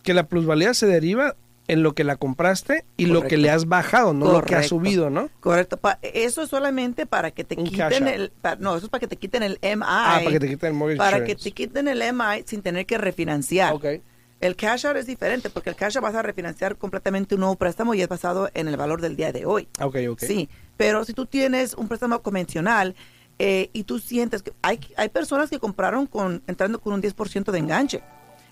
que 0.02 0.14
la 0.14 0.26
plusvalía 0.26 0.75
se 0.75 0.87
deriva 0.87 1.34
en 1.68 1.82
lo 1.82 1.94
que 1.94 2.02
la 2.02 2.16
compraste 2.16 2.84
y 2.96 3.06
lo 3.06 3.22
que 3.25 3.37
le 3.37 3.50
has 3.50 3.66
bajado, 3.66 4.14
no 4.14 4.32
lo 4.32 4.42
que 4.42 4.54
ha 4.54 4.62
subido, 4.62 5.10
¿no? 5.10 5.28
Correcto. 5.40 5.78
eso 6.00 6.42
es 6.42 6.48
solamente 6.48 7.04
para 7.04 7.30
que 7.30 7.44
te 7.44 7.56
quiten 7.56 8.08
el... 8.08 8.32
no, 8.58 8.76
eso 8.76 8.87
es 8.87 8.90
para 8.90 9.00
que 9.00 9.08
te 9.08 9.16
quiten 9.16 9.42
el 9.42 9.58
MI. 9.62 9.82
Ah, 9.82 10.20
para 10.25 10.30
que 10.30 10.40
te 10.40 10.48
quiten 10.48 10.68
el 10.70 10.75
mortgage 10.75 10.98
Para 10.98 11.25
que 11.25 11.34
te 11.34 11.50
quiten 11.50 11.88
el 11.88 12.02
MI 12.14 12.44
sin 12.46 12.62
tener 12.62 12.87
que 12.87 12.96
refinanciar. 12.96 13.75
Okay. 13.75 14.02
El 14.40 14.54
cash 14.54 14.87
out 14.87 14.97
es 14.97 15.07
diferente 15.07 15.50
porque 15.50 15.71
el 15.71 15.76
cash 15.76 15.97
out 15.97 16.02
vas 16.02 16.14
a 16.14 16.23
refinanciar 16.23 16.76
completamente 16.76 17.35
un 17.35 17.40
nuevo 17.40 17.57
préstamo 17.57 17.95
y 17.95 18.02
es 18.02 18.09
basado 18.09 18.50
en 18.54 18.68
el 18.68 18.76
valor 18.76 19.00
del 19.00 19.16
día 19.16 19.33
de 19.33 19.47
hoy. 19.47 19.68
Ok, 19.80 19.97
ok. 20.11 20.21
Sí, 20.21 20.49
pero 20.76 21.04
si 21.04 21.12
tú 21.12 21.26
tienes 21.26 21.75
un 21.75 21.88
préstamo 21.88 22.23
convencional 22.23 22.95
eh, 23.38 23.71
y 23.73 23.85
tú 23.85 23.99
sientes 23.99 24.42
que 24.42 24.52
hay, 24.62 24.80
hay 24.97 25.09
personas 25.09 25.50
que 25.50 25.59
compraron 25.59 26.07
con 26.07 26.42
entrando 26.47 26.80
con 26.80 26.92
un 26.92 27.02
10% 27.02 27.50
de 27.50 27.59
enganche. 27.59 28.02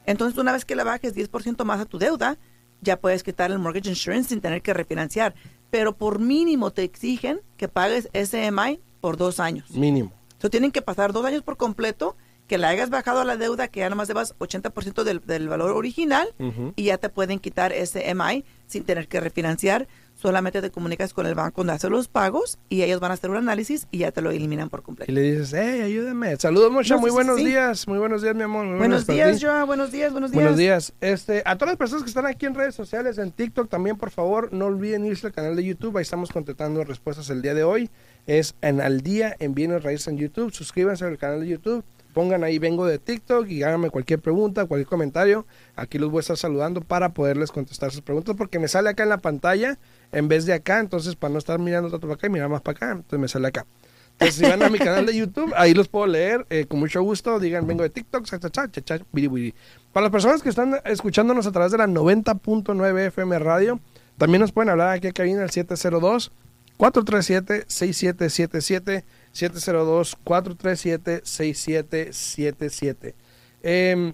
Entonces, 0.07 0.39
una 0.39 0.53
vez 0.53 0.65
que 0.65 0.77
le 0.77 0.85
bajes 0.85 1.15
10% 1.15 1.65
más 1.65 1.81
a 1.81 1.85
tu 1.85 1.99
deuda, 1.99 2.39
ya 2.81 2.99
puedes 2.99 3.23
quitar 3.23 3.51
el 3.51 3.59
mortgage 3.59 3.89
insurance 3.89 4.29
sin 4.29 4.41
tener 4.41 4.63
que 4.63 4.73
refinanciar. 4.73 5.35
Pero 5.71 5.97
por 5.97 6.21
mínimo 6.21 6.71
te 6.71 6.85
exigen 6.85 7.41
que 7.57 7.69
pagues 7.69 8.09
SMI 8.13 8.81
por 9.01 9.17
dos 9.17 9.41
años. 9.41 9.71
Mínimo. 9.71 10.13
Entonces 10.25 10.51
tienen 10.51 10.71
que 10.71 10.83
pasar 10.83 11.13
dos 11.13 11.25
años 11.25 11.43
por 11.43 11.57
completo, 11.57 12.17
que 12.47 12.59
le 12.59 12.67
hayas 12.67 12.91
bajado 12.91 13.21
a 13.21 13.25
la 13.25 13.37
deuda, 13.37 13.69
que 13.69 13.81
ya 13.81 13.91
nomás 13.91 14.09
debas 14.09 14.35
80% 14.39 15.03
del, 15.03 15.21
del 15.21 15.49
valor 15.49 15.73
original 15.73 16.29
y 16.77 16.85
ya 16.85 16.99
te 16.99 17.09
pueden 17.09 17.39
quitar 17.39 17.73
SMI 17.73 18.45
sin 18.67 18.85
tener 18.85 19.09
que 19.09 19.21
refinanciar 19.21 19.89
solamente 20.17 20.63
te 20.63 20.71
comunicas 20.71 21.13
con 21.13 21.27
el 21.27 21.35
banco 21.35 21.61
donde 21.61 21.75
hace 21.75 21.89
los 21.89 22.09
pagos 22.09 22.59
y 22.69 22.83
ellos 22.83 23.01
van 23.01 23.11
a 23.11 23.15
hacer 23.15 23.31
un 23.31 23.37
análisis 23.37 23.87
y 23.91 23.99
ya 23.99 24.13
te 24.13 24.23
lo 24.23 24.31
eliminan 24.31 24.71
por 24.71 24.83
completo. 24.83 25.13
Y 25.13 25.15
le 25.15 25.21
dices, 25.21 25.55
hey, 25.55 25.83
ayúdame. 25.83 26.37
Saludos, 26.37 26.73
mucho, 26.73 26.99
muy 26.99 27.11
buenos 27.11 27.37
días. 27.37 27.87
Muy 27.87 27.99
buenos 27.99 28.23
días, 28.23 28.35
mi 28.35 28.43
amor. 28.43 28.77
buenos 28.79 29.07
días, 29.07 29.43
Joa. 29.43 29.65
Buenos 29.65 29.93
días, 29.93 30.13
buenos 30.13 30.33
días. 30.33 30.43
Buenos 30.43 30.59
días. 30.59 30.95
Este, 31.01 31.43
a 31.45 31.57
todas 31.57 31.73
las 31.73 31.77
personas 31.77 32.03
que 32.03 32.09
están 32.09 32.27
aquí 32.27 32.47
en 32.47 32.55
redes 32.55 32.75
sociales, 32.75 33.19
en 33.19 33.31
TikTok 33.31 33.69
también, 33.69 33.97
por 33.97 34.11
favor, 34.11 34.53
no 34.53 34.67
olviden 34.67 35.05
irse 35.05 35.27
al 35.27 35.33
canal 35.33 35.55
de 35.55 35.65
YouTube. 35.65 35.97
Ahí 35.97 36.03
estamos 36.03 36.33
contestando 36.33 36.83
respuestas 36.83 37.29
el 37.31 37.43
día 37.43 37.55
de 37.55 37.65
hoy. 37.65 37.91
Es 38.27 38.57
en 38.63 38.81
Al 38.81 39.03
Día 39.03 39.37
en 39.39 39.55
Bienes 39.55 39.83
Raíces 39.83 40.09
en 40.09 40.17
YouTube. 40.17 40.53
Suscríbanse 40.53 41.05
al 41.05 41.19
canal 41.19 41.41
de 41.41 41.49
YouTube 41.49 41.85
pongan 42.17 42.45
ahí, 42.45 42.59
vengo 42.59 42.87
de 42.87 42.99
TikTok 42.99 43.47
y 43.51 43.63
háganme 43.63 43.91
cualquier 43.91 44.21
pregunta, 44.21 44.65
cualquier 44.65 44.89
comentario. 44.89 45.45
Aquí 45.75 45.99
los 45.99 46.11
voy 46.11 46.21
a 46.21 46.21
estar 46.21 46.39
saludando 46.39 46.81
para 46.81 47.11
poderles 47.11 47.53
contestar 47.53 47.91
sus 47.91 48.01
preguntas 48.01 48.35
porque 48.39 48.59
me 48.59 48.69
sale 48.69 48.89
acá 48.89 49.03
en 49.03 49.11
la 49.11 49.19
pantalla 49.19 49.79
en 50.13 50.27
vez 50.27 50.47
de 50.47 50.55
acá, 50.55 50.81
entonces 50.81 51.15
para 51.15 51.31
no 51.35 51.39
estar 51.39 51.59
mirando 51.59 51.91
tanto 51.91 52.07
para 52.07 52.15
acá 52.15 52.29
y 52.29 52.31
mirar 52.31 52.49
más 52.49 52.63
para 52.63 52.75
acá, 52.75 52.93
entonces 52.93 53.19
me 53.19 53.29
sale 53.29 53.49
acá. 53.49 53.67
Entonces, 54.13 54.35
si 54.37 54.51
van 54.51 54.63
a 54.63 54.71
mi 54.71 54.79
canal 54.79 55.05
de 55.05 55.15
YouTube, 55.15 55.53
ahí 55.59 55.75
los 55.75 55.89
puedo 55.89 56.07
leer 56.07 56.47
eh, 56.49 56.65
con 56.65 56.81
mucho 56.81 57.03
gusto. 57.03 57.39
Digan, 57.39 57.67
vengo 57.67 57.83
de 57.83 57.91
TikTok, 57.91 58.25
cha, 58.25 58.39
cha, 58.39 58.71
cha, 58.71 58.99
Para 59.93 60.05
las 60.05 60.11
personas 60.11 60.41
que 60.41 60.49
están 60.49 60.81
escuchándonos 60.87 61.47
a 61.47 61.53
través 61.53 61.71
de 61.71 61.77
la 61.77 61.87
90.9 61.87 63.09
FM 63.09 63.39
Radio, 63.41 63.79
también 64.17 64.41
nos 64.41 64.53
pueden 64.53 64.71
hablar 64.71 64.89
aquí 64.97 65.09
a 65.09 65.13
cabina 65.13 65.43
al 65.43 65.51
702 65.51 66.33
437 66.79 67.65
6777 67.69 69.05
702 69.37 70.17
437 70.25 71.21
6777. 71.25 73.15
Eh, 73.63 74.13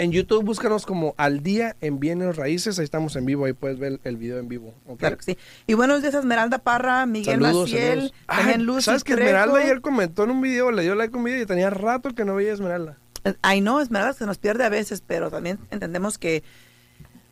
en 0.00 0.12
YouTube 0.12 0.44
búscanos 0.44 0.86
como 0.86 1.14
Al 1.16 1.42
Día 1.42 1.74
en 1.80 1.98
Bienes 1.98 2.36
Raíces. 2.36 2.78
Ahí 2.78 2.84
estamos 2.84 3.16
en 3.16 3.26
vivo, 3.26 3.46
ahí 3.46 3.52
puedes 3.52 3.80
ver 3.80 3.98
el 4.04 4.16
video 4.16 4.38
en 4.38 4.46
vivo. 4.46 4.72
Claro 4.96 5.16
que 5.16 5.24
sí. 5.24 5.38
Y 5.66 5.74
buenos 5.74 6.02
días 6.02 6.14
Esmeralda 6.14 6.58
Parra, 6.58 7.04
Miguel 7.04 7.40
Maciel, 7.40 8.12
también 8.26 8.64
Luz 8.64 8.84
¿Sabes 8.84 9.02
que 9.02 9.14
Esmeralda 9.14 9.58
ayer 9.58 9.80
comentó 9.80 10.22
en 10.22 10.30
un 10.30 10.40
video, 10.40 10.70
le 10.70 10.82
dio 10.82 10.94
like 10.94 11.12
a 11.12 11.18
un 11.18 11.24
video 11.24 11.42
y 11.42 11.46
tenía 11.46 11.70
rato 11.70 12.14
que 12.14 12.24
no 12.24 12.36
veía 12.36 12.52
Esmeralda? 12.52 12.96
Ay, 13.42 13.60
no, 13.60 13.80
Esmeralda 13.80 14.12
se 14.12 14.24
nos 14.24 14.38
pierde 14.38 14.64
a 14.64 14.68
veces, 14.68 15.02
pero 15.04 15.32
también 15.32 15.58
entendemos 15.72 16.16
que 16.16 16.44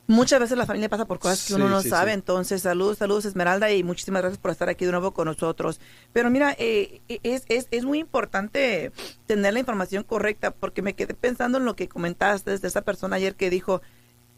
Muchas 0.09 0.39
veces 0.39 0.57
la 0.57 0.67
familia 0.67 0.89
pasa 0.89 1.05
por 1.05 1.19
cosas 1.19 1.45
que 1.45 1.55
uno 1.55 1.69
no 1.69 1.83
sabe, 1.83 2.13
entonces 2.13 2.63
saludos, 2.63 2.99
saludos 2.99 3.25
Esmeralda 3.25 3.73
y 3.73 3.83
muchísimas 3.83 4.23
gracias 4.23 4.39
por 4.39 4.53
estar 4.53 4.69
aquí 4.69 4.85
de 4.85 4.93
nuevo 4.93 5.13
con 5.13 5.27
nosotros. 5.27 5.81
Pero 6.13 6.31
mira, 6.31 6.55
eh, 6.59 7.01
es, 7.09 7.43
es, 7.49 7.67
es, 7.73 7.85
muy 7.85 7.99
importante 7.99 8.93
tener 9.27 9.53
la 9.53 9.59
información 9.59 10.05
correcta 10.05 10.53
porque 10.53 10.81
me 10.81 10.95
quedé 10.95 11.15
pensando 11.15 11.59
en 11.59 11.65
lo 11.65 11.75
que 11.75 11.89
comentaste 11.89 12.53
desde 12.53 12.69
esa 12.69 12.83
persona 12.83 13.17
ayer 13.17 13.35
que 13.35 13.51
dijo, 13.51 13.83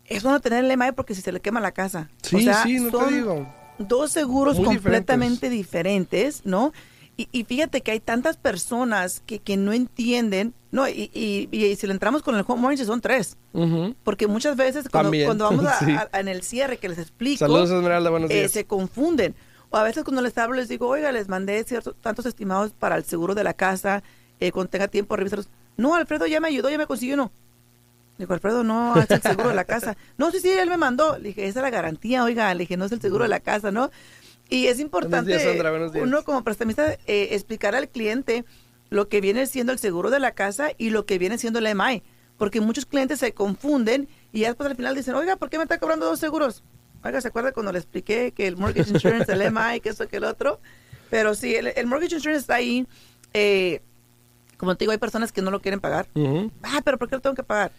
es 0.07 0.23
bueno 0.23 0.41
tener 0.41 0.65
el 0.65 0.71
EMAI 0.71 0.93
porque 0.93 1.15
si 1.15 1.21
se 1.21 1.33
le 1.33 1.41
quema 1.41 1.61
la 1.61 1.73
casa. 1.73 2.09
Sí, 2.23 2.49
sí, 2.63 2.81
no 2.81 2.99
te 2.99 3.15
digo. 3.15 3.55
Dos 3.79 4.11
seguros 4.11 4.59
completamente 4.59 5.51
diferentes, 5.51 6.47
¿no? 6.47 6.73
Y, 7.21 7.43
fíjate 7.43 7.81
que 7.81 7.91
hay 7.91 7.99
tantas 7.99 8.37
personas 8.37 9.25
que, 9.27 9.41
que 9.41 9.57
no 9.57 9.73
entienden, 9.73 10.55
no, 10.71 10.89
y, 10.89 11.11
y, 11.13 11.75
si 11.75 11.87
le 11.89 11.93
entramos 11.93 12.23
con 12.23 12.37
el 12.37 12.45
home 12.47 12.63
mortgage 12.63 12.85
son 12.85 13.01
tres, 13.01 13.37
porque 14.05 14.29
muchas 14.29 14.57
veces 14.57 14.89
cuando, 14.89 15.11
cuando 15.25 15.47
vamos 15.47 15.65
a, 16.13 16.21
en 16.21 16.29
el 16.29 16.45
cierre 16.45 16.77
que 16.77 16.89
les 16.89 16.99
explico, 16.99 17.41
Saludos, 17.41 17.73
Esmeralda, 17.73 18.11
buenos 18.11 18.31
eh, 18.31 18.49
se 18.49 18.67
confunden. 18.67 19.35
O 19.71 19.77
a 19.77 19.83
veces 19.83 20.05
cuando 20.05 20.23
les 20.23 20.39
hablo 20.39 20.55
les 20.55 20.69
digo, 20.69 20.87
oiga, 20.87 21.11
les 21.11 21.29
mandé 21.29 21.65
ciertos 21.65 21.97
tantos 22.01 22.25
estimados 22.25 22.73
para 22.73 22.95
el 22.95 23.03
seguro 23.03 23.35
de 23.35 23.43
la 23.43 23.53
casa, 23.53 24.05
eh, 24.39 24.53
cuando 24.53 24.71
tenga 24.71 24.87
tiempo 24.87 25.17
revisarlos. 25.17 25.49
No, 25.77 25.97
Alfredo 25.97 26.25
ya 26.29 26.39
me 26.39 26.47
ayudó, 26.47 26.71
ya 26.71 26.79
me 26.79 26.87
consiguió 26.87 27.15
uno. 27.15 27.33
Dijo, 28.19 28.33
Alfredo, 28.33 28.65
no, 28.65 28.97
es 29.01 29.11
el 29.11 29.23
seguro 29.23 29.49
de 29.49 29.55
la 29.55 29.65
casa. 29.65 29.97
No, 30.17 30.33
sí, 30.33 30.41
sí, 30.41 30.51
él 30.51 30.69
me 30.69 30.77
mandó. 30.77 31.19
Le 31.19 31.29
dije, 31.29 31.47
esa 31.47 31.61
es 31.61 31.63
la 31.63 31.71
garantía, 31.71 32.25
oiga. 32.25 32.53
Le 32.53 32.61
dije, 32.61 32.77
no 32.77 32.85
es 32.85 32.93
el 32.93 33.01
seguro 33.01 33.23
de 33.23 33.29
la 33.29 33.39
casa, 33.39 33.71
¿no? 33.71 33.91
Y 34.49 34.67
es 34.67 34.81
importante 34.81 35.37
uno 36.01 36.25
como 36.25 36.43
prestamista 36.43 36.95
eh, 37.07 37.29
explicar 37.33 37.75
al 37.75 37.89
cliente 37.89 38.45
lo 38.91 39.09
que 39.09 39.21
viene 39.21 39.47
siendo 39.47 39.73
el 39.73 39.79
seguro 39.79 40.11
de 40.11 40.21
la 40.21 40.33
casa 40.33 40.71
y 40.79 40.91
lo 40.91 41.05
que 41.05 41.19
viene 41.19 41.37
siendo 41.37 41.59
el 41.59 41.67
EMI, 41.67 42.03
porque 42.39 42.61
muchos 42.61 42.87
clientes 42.87 43.19
se 43.19 43.33
confunden 43.33 44.09
y 44.33 44.41
después 44.41 44.71
al 44.71 44.77
final 44.77 44.95
dicen, 44.95 45.15
oiga, 45.15 45.37
¿por 45.37 45.51
qué 45.51 45.59
me 45.59 45.65
está 45.65 45.79
cobrando 45.79 46.07
dos 46.07 46.19
seguros? 46.19 46.63
Oiga, 47.05 47.21
¿se 47.21 47.29
acuerda 47.29 47.53
cuando 47.53 47.73
le 47.73 47.79
expliqué 47.79 48.33
que 48.33 48.47
el 48.47 48.57
mortgage 48.57 48.91
insurance, 48.91 49.31
el 49.31 49.43
EMI, 49.43 49.81
que 49.81 49.91
eso, 49.91 50.09
que 50.09 50.17
el 50.17 50.25
otro? 50.25 50.61
Pero 51.11 51.35
sí, 51.35 51.55
el, 51.55 51.87
mortgage 51.87 52.17
insurance 52.17 52.41
está 52.41 52.57
ahí. 52.57 52.87
Eh, 53.35 53.83
como 54.57 54.77
te 54.77 54.85
digo, 54.85 54.93
hay 54.93 54.99
personas 54.99 55.31
que 55.31 55.43
no 55.43 55.51
lo 55.51 55.61
quieren 55.61 55.81
pagar. 55.81 56.09
Ah, 56.63 56.81
pero 56.85 56.99
¿por 56.99 57.09
qué 57.09 57.17
lo 57.17 57.21
tengo 57.21 57.37
que 57.37 57.45
pagar? 57.45 57.71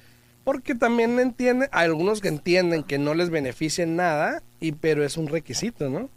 Porque 0.43 0.73
también 0.73 1.19
entienden, 1.19 1.69
hay 1.71 1.85
algunos 1.85 2.21
que 2.21 2.29
entienden 2.29 2.83
que 2.83 2.97
no 2.97 3.13
les 3.13 3.29
beneficia 3.29 3.85
nada, 3.85 4.41
y 4.59 4.71
pero 4.71 5.03
es 5.03 5.17
un 5.17 5.27
requisito, 5.27 5.89
¿no? 5.89 6.09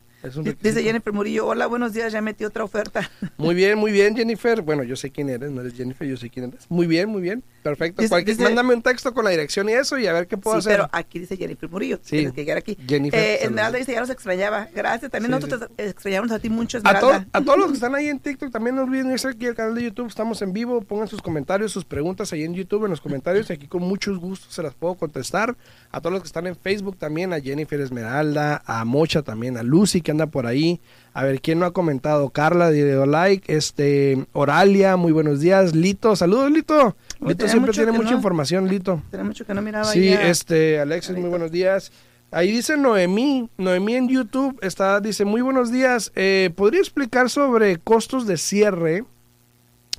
Dice 0.61 0.83
Jennifer 0.83 1.13
Murillo, 1.13 1.47
hola, 1.47 1.67
buenos 1.67 1.93
días, 1.93 2.13
ya 2.13 2.21
metí 2.21 2.45
otra 2.45 2.63
oferta. 2.63 3.11
Muy 3.37 3.55
bien, 3.55 3.79
muy 3.79 3.91
bien, 3.91 4.17
Jennifer. 4.17 4.63
Bueno, 4.63 4.85
yo 4.85 4.95
sé 4.95 5.11
quién 5.11 5.29
eres, 5.29 5.51
no 5.51 5.61
eres 5.63 5.75
Jennifer, 5.75 6.07
yo 6.07 6.17
sé 6.17 6.31
quién 6.31 6.47
eres. 6.47 6.67
Muy 6.69 6.87
bien, 6.87 7.09
muy 7.09 7.21
bien. 7.21 7.43
Perfecto. 7.63 8.03
mándame 8.39 8.75
un 8.75 8.83
texto 8.83 9.13
con 9.15 9.25
la 9.25 9.31
dirección 9.31 9.69
y 9.69 9.73
eso 9.73 9.99
y 9.99 10.07
a 10.07 10.13
ver 10.13 10.27
qué 10.27 10.37
puedo 10.37 10.61
sí, 10.61 10.69
hacer. 10.69 10.81
pero 10.81 10.91
aquí 10.93 11.19
dice 11.19 11.37
Jennifer 11.37 11.69
Murillo. 11.69 11.99
Sí. 12.03 12.17
Tienes 12.17 12.33
que 12.33 12.43
llegar 12.43 12.59
aquí. 12.59 12.77
Jennifer. 12.87 13.19
Eh, 13.19 13.45
Esmeralda 13.45 13.79
dice, 13.79 13.93
ya 13.93 14.01
los 14.01 14.11
extrañaba. 14.11 14.69
Gracias. 14.75 15.11
También 15.11 15.31
nosotros 15.31 15.69
te 15.75 15.89
extrañamos 15.89 16.31
a 16.33 16.39
ti 16.39 16.49
mucho, 16.51 16.79
Esmeralda. 16.79 17.27
A, 17.33 17.39
a, 17.39 17.45
todos 17.45 17.59
los 17.59 17.69
que 17.69 17.75
están 17.75 17.95
ahí 17.95 18.09
en 18.09 18.19
TikTok, 18.19 18.51
también 18.51 18.77
no 18.77 18.83
olviden 18.83 19.11
irse 19.11 19.29
aquí 19.29 19.47
al 19.47 19.55
canal 19.55 19.75
de 19.75 19.85
YouTube. 19.85 20.09
Estamos 20.09 20.43
en 20.43 20.53
vivo. 20.53 20.83
Pongan 20.83 21.09
sus 21.09 21.23
comentarios, 21.23 21.73
sus 21.73 21.85
preguntas 21.85 22.33
ahí 22.33 22.45
en 22.45 22.55
YouTube, 22.55 22.85
en 22.85 22.91
los 22.91 23.01
comentarios. 23.01 23.51
Y 23.51 23.53
aquí 23.55 23.67
con 23.67 23.83
mucho 23.83 24.17
gusto 24.19 24.47
se 24.51 24.63
las 24.63 24.75
puedo 24.75 24.95
contestar. 24.95 25.57
A 25.91 26.01
todos 26.01 26.13
los 26.13 26.23
que 26.23 26.27
están 26.27 26.47
en 26.47 26.57
Facebook 26.57 26.97
también, 26.97 27.33
a 27.33 27.41
Jennifer 27.41 27.81
Esmeralda, 27.81 28.63
a 28.67 28.85
Mocha 28.85 29.23
también, 29.23 29.57
a 29.57 29.63
Lucy 29.63 30.01
que 30.01 30.12
anda 30.13 30.27
por 30.27 30.47
ahí. 30.47 30.81
A 31.15 31.25
ver, 31.25 31.41
¿quién 31.41 31.59
no 31.59 31.67
ha 31.67 31.73
comentado? 31.73 32.31
Carla, 32.31 32.71
dio 32.71 33.05
like. 33.05 33.53
Este, 33.55 34.27
Oralia, 34.33 34.97
muy 34.97 35.13
buenos 35.13 35.41
días. 35.41 35.75
Lito, 35.75 36.15
saludos, 36.17 36.51
Lito. 36.51 36.97
Lito 37.21 37.49
siempre 37.49 37.73
tiene 37.73 37.93
mucha 37.93 38.15
información, 38.15 38.69
Lito. 38.69 39.03
Tiene 39.11 39.25
mucho 39.25 39.45
que 39.45 39.53
no 39.53 39.61
miraba. 39.61 39.85
Sí, 39.85 40.09
este, 40.09 40.81
Alexis, 40.81 41.17
muy 41.17 41.29
buenos 41.29 41.51
días. 41.51 41.93
Ahí 42.31 42.51
dice 42.51 42.79
Noemí, 42.79 43.51
Noemí 43.59 43.95
en 43.95 44.09
YouTube 44.09 44.59
está, 44.63 45.01
dice, 45.01 45.27
muy 45.27 45.43
buenos 45.43 45.71
días, 45.71 46.13
eh, 46.15 46.51
¿podría 46.57 46.81
explicar 46.81 47.29
sobre 47.29 47.77
costos 47.77 48.27
de 48.27 48.39
cierre? 48.39 49.05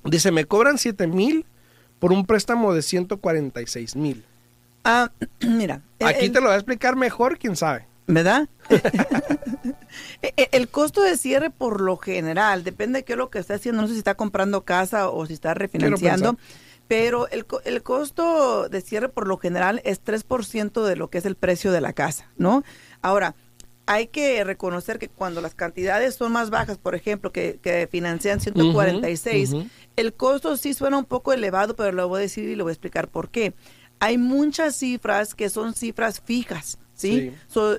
Dice, 0.03 0.31
me 0.31 0.45
cobran 0.45 0.79
7 0.79 1.05
mil 1.05 1.45
por 1.99 2.11
un 2.11 2.25
préstamo 2.25 2.73
de 2.73 2.81
146 2.81 3.95
mil. 3.95 4.25
Ah, 4.83 5.11
mira. 5.41 5.81
Aquí 5.99 6.29
te 6.29 6.41
lo 6.41 6.47
va 6.47 6.53
a 6.53 6.57
explicar 6.57 6.95
mejor, 6.95 7.37
quién 7.37 7.55
sabe. 7.55 7.85
¿Verdad? 8.07 8.49
E, 10.23 10.33
e, 10.37 10.49
el 10.53 10.69
costo 10.69 11.01
de 11.01 11.17
cierre 11.17 11.49
por 11.51 11.81
lo 11.81 11.97
general, 11.97 12.63
depende 12.63 12.99
de 12.99 13.05
qué 13.05 13.13
es 13.13 13.17
lo 13.17 13.29
que 13.29 13.39
está 13.39 13.55
haciendo, 13.55 13.81
no 13.81 13.87
sé 13.87 13.93
si 13.93 13.99
está 13.99 14.15
comprando 14.15 14.63
casa 14.63 15.09
o 15.09 15.25
si 15.25 15.33
está 15.33 15.53
refinanciando, 15.53 16.37
pero 16.87 17.27
el, 17.29 17.45
el 17.65 17.83
costo 17.83 18.69
de 18.69 18.81
cierre 18.81 19.09
por 19.09 19.27
lo 19.27 19.37
general 19.37 19.81
es 19.83 20.03
3% 20.03 20.83
de 20.83 20.95
lo 20.95 21.09
que 21.09 21.19
es 21.19 21.25
el 21.25 21.35
precio 21.35 21.71
de 21.71 21.81
la 21.81 21.93
casa, 21.93 22.31
¿no? 22.37 22.63
Ahora, 23.01 23.35
hay 23.85 24.07
que 24.07 24.43
reconocer 24.43 24.97
que 24.97 25.09
cuando 25.09 25.41
las 25.41 25.55
cantidades 25.55 26.15
son 26.15 26.31
más 26.31 26.49
bajas, 26.49 26.77
por 26.77 26.95
ejemplo, 26.95 27.31
que, 27.31 27.59
que 27.61 27.87
financian 27.91 28.39
146, 28.39 29.55
el 29.95 30.13
costo 30.13 30.55
sí 30.57 30.73
suena 30.73 30.97
un 30.97 31.05
poco 31.05 31.33
elevado, 31.33 31.75
pero 31.75 31.91
lo 31.91 32.07
voy 32.07 32.19
a 32.19 32.21
decir 32.21 32.49
y 32.49 32.55
lo 32.55 32.63
voy 32.63 32.71
a 32.71 32.73
explicar 32.73 33.09
por 33.09 33.29
qué. 33.29 33.53
Hay 33.99 34.17
muchas 34.17 34.75
cifras 34.75 35.35
que 35.35 35.49
son 35.49 35.73
cifras 35.73 36.21
fijas. 36.21 36.77
¿Sí? 36.93 37.33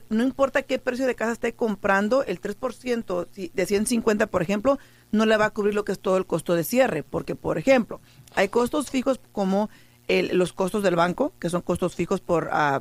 no 0.08 0.22
importa 0.22 0.62
qué 0.62 0.78
precio 0.78 1.06
de 1.06 1.14
casa 1.14 1.32
esté 1.32 1.54
comprando, 1.54 2.24
el 2.24 2.40
3% 2.40 3.28
de 3.52 3.66
150, 3.66 4.26
por 4.26 4.42
ejemplo, 4.42 4.78
no 5.12 5.26
le 5.26 5.36
va 5.36 5.46
a 5.46 5.50
cubrir 5.50 5.74
lo 5.74 5.84
que 5.84 5.92
es 5.92 5.98
todo 5.98 6.16
el 6.16 6.26
costo 6.26 6.54
de 6.54 6.64
cierre, 6.64 7.02
porque, 7.02 7.34
por 7.34 7.58
ejemplo, 7.58 8.00
hay 8.34 8.48
costos 8.48 8.90
fijos 8.90 9.20
como 9.32 9.70
los 10.08 10.52
costos 10.52 10.82
del 10.82 10.96
banco, 10.96 11.32
que 11.38 11.48
son 11.50 11.62
costos 11.62 11.94
fijos 11.94 12.20
por, 12.20 12.50
uh, 12.52 12.80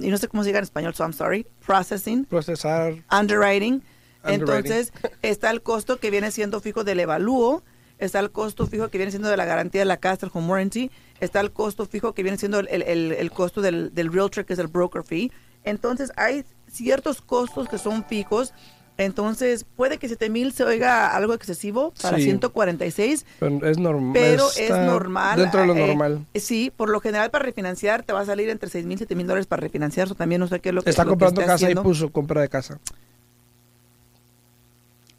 y 0.00 0.08
no 0.08 0.16
sé 0.16 0.28
cómo 0.28 0.42
se 0.42 0.48
diga 0.48 0.58
en 0.58 0.64
español, 0.64 0.94
so 0.94 1.04
I'm 1.04 1.12
sorry, 1.12 1.46
processing, 1.66 2.24
procesar, 2.24 2.94
underwriting. 3.10 3.82
Entonces, 4.24 4.92
está 5.22 5.50
el 5.50 5.62
costo 5.62 5.98
que 5.98 6.10
viene 6.10 6.30
siendo 6.30 6.60
fijo 6.60 6.84
del 6.84 7.00
evalúo, 7.00 7.62
está 7.98 8.20
el 8.20 8.30
costo 8.30 8.66
fijo 8.66 8.88
que 8.88 8.98
viene 8.98 9.10
siendo 9.10 9.28
de 9.28 9.36
la 9.36 9.44
garantía 9.44 9.80
de 9.80 9.84
la 9.84 9.96
casa, 9.96 10.26
el 10.26 10.32
home 10.32 10.48
warranty, 10.48 10.90
está 11.20 11.40
el 11.40 11.52
costo 11.52 11.86
fijo 11.86 12.14
que 12.14 12.22
viene 12.22 12.38
siendo 12.38 12.60
el, 12.60 12.68
el, 12.68 13.12
el 13.12 13.30
costo 13.32 13.60
del, 13.60 13.92
del 13.94 14.12
realtor, 14.12 14.44
que 14.44 14.52
es 14.52 14.58
el 14.58 14.68
broker 14.68 15.02
fee, 15.02 15.32
entonces 15.64 16.12
hay 16.16 16.44
ciertos 16.70 17.20
costos 17.20 17.68
que 17.68 17.78
son 17.78 18.04
fijos. 18.04 18.52
Entonces, 18.98 19.64
puede 19.64 19.98
que 19.98 20.06
7 20.06 20.28
mil 20.28 20.52
se 20.52 20.64
oiga 20.64 21.16
algo 21.16 21.32
excesivo 21.32 21.94
para 22.02 22.18
146. 22.18 23.24
Pero 23.40 23.66
es 23.66 23.78
normal. 23.78 24.12
Pero 24.12 24.46
es 24.56 24.70
normal. 24.70 25.38
Dentro 25.38 25.60
de 25.60 25.66
lo 25.66 25.74
eh, 25.74 25.86
normal. 25.86 26.26
sí, 26.34 26.72
por 26.76 26.90
lo 26.90 27.00
general 27.00 27.30
para 27.30 27.44
refinanciar 27.44 28.02
te 28.02 28.12
va 28.12 28.20
a 28.20 28.26
salir 28.26 28.50
entre 28.50 28.68
6 28.68 28.84
mil 28.84 28.96
y 28.96 28.98
7 28.98 29.14
mil 29.14 29.26
dólares 29.26 29.46
para 29.46 29.60
refinanciar. 29.60 30.06
Eso 30.06 30.14
también 30.14 30.40
no 30.40 30.46
sé 30.46 30.60
qué 30.60 30.68
es 30.68 30.74
lo 30.74 30.82
que 30.82 30.90
Está 30.90 31.04
comprando 31.04 31.40
casa 31.40 31.70
y 31.70 31.74
puso 31.74 32.10
compra 32.10 32.42
de 32.42 32.48
casa. 32.48 32.78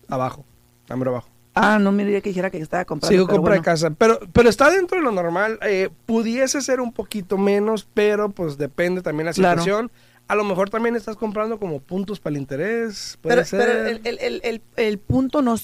Abajo. 0.08 0.46
Número 0.88 1.12
abajo. 1.12 1.30
Ah, 1.56 1.78
no 1.80 1.92
me 1.92 2.04
diría 2.04 2.22
que 2.22 2.30
dijera 2.30 2.50
que 2.50 2.58
estaba 2.58 2.84
comprando. 2.86 3.16
Sí, 3.16 3.28
compra 3.28 3.56
de 3.56 3.62
casa. 3.62 3.92
Pero, 3.92 4.20
pero 4.32 4.50
está 4.50 4.72
dentro 4.72 4.98
de 4.98 5.04
lo 5.04 5.12
normal. 5.12 5.60
Eh, 5.62 5.90
pudiese 6.06 6.62
ser 6.62 6.80
un 6.80 6.92
poquito 6.92 7.38
menos, 7.38 7.88
pero 7.94 8.30
pues 8.30 8.58
depende 8.58 9.02
también 9.02 9.28
la 9.28 9.34
situación. 9.34 9.92
A 10.34 10.36
lo 10.36 10.44
mejor 10.44 10.72
también 10.72 10.96
estás 10.96 11.16
comprando 11.16 11.60
como 11.60 11.80
puntos 11.80 12.20
para 12.20 12.36
el 12.36 12.42
interés. 12.42 13.20
Puede 13.22 13.36
pero, 13.36 13.46
ser. 13.46 13.60
pero 13.60 13.88
el, 13.88 14.02
el, 14.20 14.42
el, 14.44 14.62
el, 14.78 14.98
punto 14.98 15.44
no. 15.44 15.56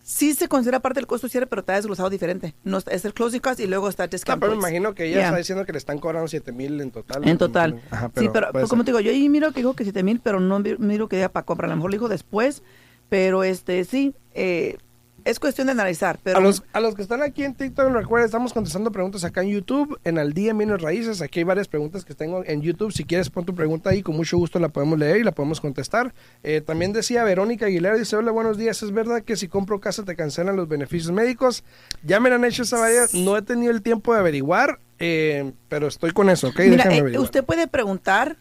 Sí 0.00 0.32
se 0.32 0.46
considera 0.46 0.78
parte 0.78 1.00
del 1.00 1.08
costo 1.08 1.28
cierre, 1.28 1.48
pero 1.48 1.58
está 1.58 1.74
desglosado 1.74 2.08
diferente. 2.08 2.54
No, 2.62 2.78
es 2.78 3.04
el 3.04 3.12
closing 3.12 3.40
cost 3.40 3.58
y 3.58 3.66
luego 3.66 3.88
está 3.88 4.06
discount. 4.06 4.40
Pero 4.40 4.52
me 4.52 4.58
imagino 4.58 4.94
que 4.94 5.06
ella 5.06 5.24
está 5.24 5.36
diciendo 5.38 5.66
que 5.66 5.72
le 5.72 5.78
están 5.78 5.98
cobrando 5.98 6.28
7 6.28 6.52
mil 6.52 6.80
en 6.80 6.92
total. 6.92 7.26
En 7.26 7.36
total. 7.36 7.82
sí, 8.16 8.30
pero 8.32 8.52
pues, 8.52 8.68
como 8.68 8.84
te 8.84 8.92
digo, 8.92 9.00
yo 9.00 9.10
ahí 9.10 9.28
miro 9.28 9.50
que 9.50 9.58
dijo 9.58 9.74
que 9.74 9.82
7 9.82 10.04
mil, 10.04 10.20
pero 10.20 10.38
no 10.38 10.60
miro 10.60 11.08
que 11.08 11.18
ya 11.18 11.28
para 11.28 11.44
comprar. 11.44 11.68
A 11.68 11.72
lo 11.72 11.78
mejor 11.78 11.90
lo 11.90 11.96
dijo 11.96 12.08
después, 12.08 12.62
pero 13.08 13.42
este 13.42 13.84
sí. 13.84 14.14
Eh, 14.34 14.78
es 15.24 15.38
cuestión 15.38 15.66
de 15.66 15.72
analizar. 15.72 16.18
Pero... 16.22 16.38
A, 16.38 16.40
los, 16.40 16.62
a 16.72 16.80
los 16.80 16.94
que 16.94 17.02
están 17.02 17.22
aquí 17.22 17.44
en 17.44 17.54
TikTok, 17.54 17.92
recuerden, 17.92 18.26
estamos 18.26 18.52
contestando 18.52 18.90
preguntas 18.90 19.24
acá 19.24 19.42
en 19.42 19.48
YouTube, 19.48 19.98
en 20.04 20.18
Al 20.18 20.32
Día 20.32 20.50
en 20.50 20.58
Bienes 20.58 20.80
Raíces. 20.80 21.22
Aquí 21.22 21.40
hay 21.40 21.44
varias 21.44 21.68
preguntas 21.68 22.04
que 22.04 22.14
tengo 22.14 22.44
en 22.44 22.62
YouTube. 22.62 22.92
Si 22.92 23.04
quieres, 23.04 23.30
pon 23.30 23.44
tu 23.44 23.54
pregunta 23.54 23.90
ahí, 23.90 24.02
con 24.02 24.16
mucho 24.16 24.36
gusto 24.36 24.58
la 24.58 24.68
podemos 24.68 24.98
leer 24.98 25.18
y 25.18 25.24
la 25.24 25.32
podemos 25.32 25.60
contestar. 25.60 26.14
Eh, 26.42 26.60
también 26.60 26.92
decía 26.92 27.24
Verónica 27.24 27.66
Aguilera, 27.66 27.96
dice, 27.96 28.16
hola, 28.16 28.32
buenos 28.32 28.58
días. 28.58 28.82
¿Es 28.82 28.92
verdad 28.92 29.22
que 29.22 29.36
si 29.36 29.48
compro 29.48 29.80
casa 29.80 30.04
te 30.04 30.16
cancelan 30.16 30.56
los 30.56 30.68
beneficios 30.68 31.12
médicos? 31.12 31.64
Ya 32.02 32.20
me 32.20 32.30
han 32.30 32.44
hecho 32.44 32.62
esa 32.62 32.78
variedad. 32.78 33.08
No 33.12 33.36
he 33.36 33.42
tenido 33.42 33.72
el 33.72 33.82
tiempo 33.82 34.12
de 34.14 34.20
averiguar, 34.20 34.78
eh, 34.98 35.52
pero 35.68 35.88
estoy 35.88 36.12
con 36.12 36.30
eso, 36.30 36.48
¿ok? 36.48 36.60
Mira, 36.60 36.84
eh, 36.94 37.18
usted 37.18 37.44
puede 37.44 37.66
preguntar. 37.68 38.36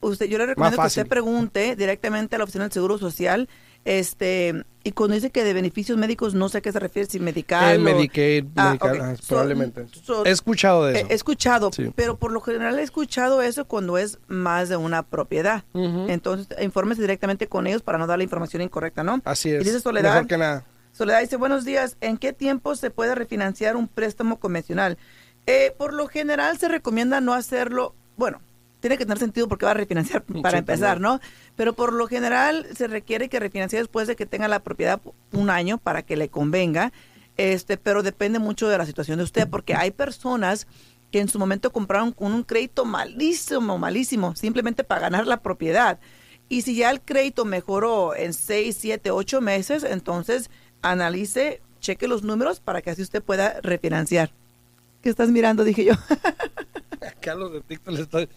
Usted, 0.00 0.26
yo 0.26 0.36
le 0.36 0.46
recomiendo 0.46 0.78
que 0.80 0.86
usted 0.88 1.06
pregunte 1.06 1.76
directamente 1.76 2.34
a 2.34 2.38
la 2.38 2.44
oficina 2.44 2.64
del 2.64 2.72
Seguro 2.72 2.98
Social 2.98 3.48
este, 3.84 4.64
y 4.84 4.92
cuando 4.92 5.14
dice 5.14 5.30
que 5.30 5.44
de 5.44 5.52
beneficios 5.52 5.98
médicos, 5.98 6.34
no 6.34 6.48
sé 6.48 6.58
a 6.58 6.60
qué 6.60 6.72
se 6.72 6.78
refiere, 6.78 7.08
si 7.08 7.20
medical. 7.20 7.74
Eh, 7.74 7.78
Medicaid, 7.78 8.46
ah, 8.56 8.76
probablemente. 9.28 9.86
he 10.24 10.30
escuchado 10.30 10.86
de 10.86 11.00
eso. 11.00 11.06
He, 11.08 11.14
escuchado, 11.14 11.70
pero 11.94 12.16
por 12.16 12.32
lo 12.32 12.40
general 12.40 12.78
he 12.78 12.82
escuchado 12.82 13.42
eso 13.42 13.66
cuando 13.66 13.98
es 13.98 14.18
más 14.28 14.68
de 14.68 14.76
una 14.76 15.02
propiedad. 15.02 15.64
Entonces, 15.74 16.48
infórmese 16.60 17.00
directamente 17.00 17.46
con 17.46 17.66
ellos 17.66 17.82
para 17.82 17.98
no 17.98 18.06
dar 18.06 18.18
la 18.18 18.24
información 18.24 18.62
incorrecta, 18.62 19.02
¿no? 19.02 19.20
Así 19.24 19.50
es. 19.50 19.62
Y 19.62 19.64
dice 19.64 19.80
Soledad, 19.80 20.14
Mejor 20.14 20.26
que 20.26 20.38
nada. 20.38 20.64
Soledad 20.92 21.20
dice, 21.20 21.36
buenos 21.36 21.64
días, 21.64 21.96
¿en 22.00 22.18
qué 22.18 22.32
tiempo 22.34 22.76
se 22.76 22.90
puede 22.90 23.14
refinanciar 23.14 23.76
un 23.76 23.88
préstamo 23.88 24.38
convencional? 24.38 24.98
Eh, 25.46 25.74
por 25.76 25.94
lo 25.94 26.06
general 26.06 26.58
se 26.58 26.68
recomienda 26.68 27.20
no 27.20 27.32
hacerlo, 27.32 27.94
bueno, 28.16 28.42
tiene 28.82 28.98
que 28.98 29.06
tener 29.06 29.18
sentido 29.18 29.48
porque 29.48 29.64
va 29.64 29.70
a 29.70 29.74
refinanciar 29.74 30.22
para 30.42 30.58
empezar, 30.58 31.00
¿no? 31.00 31.20
Pero 31.56 31.72
por 31.72 31.94
lo 31.94 32.08
general 32.08 32.66
se 32.76 32.88
requiere 32.88 33.30
que 33.30 33.40
refinancie 33.40 33.78
después 33.78 34.08
de 34.08 34.16
que 34.16 34.26
tenga 34.26 34.48
la 34.48 34.58
propiedad 34.58 35.00
un 35.32 35.48
año 35.48 35.78
para 35.78 36.02
que 36.02 36.16
le 36.16 36.28
convenga, 36.28 36.92
este, 37.38 37.78
pero 37.78 38.02
depende 38.02 38.38
mucho 38.40 38.68
de 38.68 38.76
la 38.76 38.84
situación 38.84 39.18
de 39.18 39.24
usted, 39.24 39.48
porque 39.48 39.74
hay 39.74 39.92
personas 39.92 40.66
que 41.12 41.20
en 41.20 41.28
su 41.28 41.38
momento 41.38 41.72
compraron 41.72 42.10
con 42.12 42.32
un 42.32 42.42
crédito 42.42 42.84
malísimo, 42.84 43.78
malísimo, 43.78 44.34
simplemente 44.34 44.82
para 44.82 45.02
ganar 45.02 45.26
la 45.26 45.42
propiedad. 45.42 46.00
Y 46.48 46.62
si 46.62 46.74
ya 46.74 46.90
el 46.90 47.00
crédito 47.00 47.44
mejoró 47.44 48.16
en 48.16 48.34
6, 48.34 48.76
7, 48.78 49.10
8 49.10 49.40
meses, 49.40 49.84
entonces 49.84 50.50
analice, 50.82 51.62
cheque 51.80 52.08
los 52.08 52.24
números 52.24 52.60
para 52.60 52.82
que 52.82 52.90
así 52.90 53.02
usted 53.02 53.22
pueda 53.22 53.60
refinanciar. 53.62 54.32
¿Qué 55.02 55.08
estás 55.08 55.30
mirando? 55.30 55.64
Dije 55.64 55.84
yo. 55.84 55.94
Carlos 57.20 57.52
de 57.52 57.60
TikTok 57.60 57.94
le 57.94 58.02
estoy, 58.02 58.28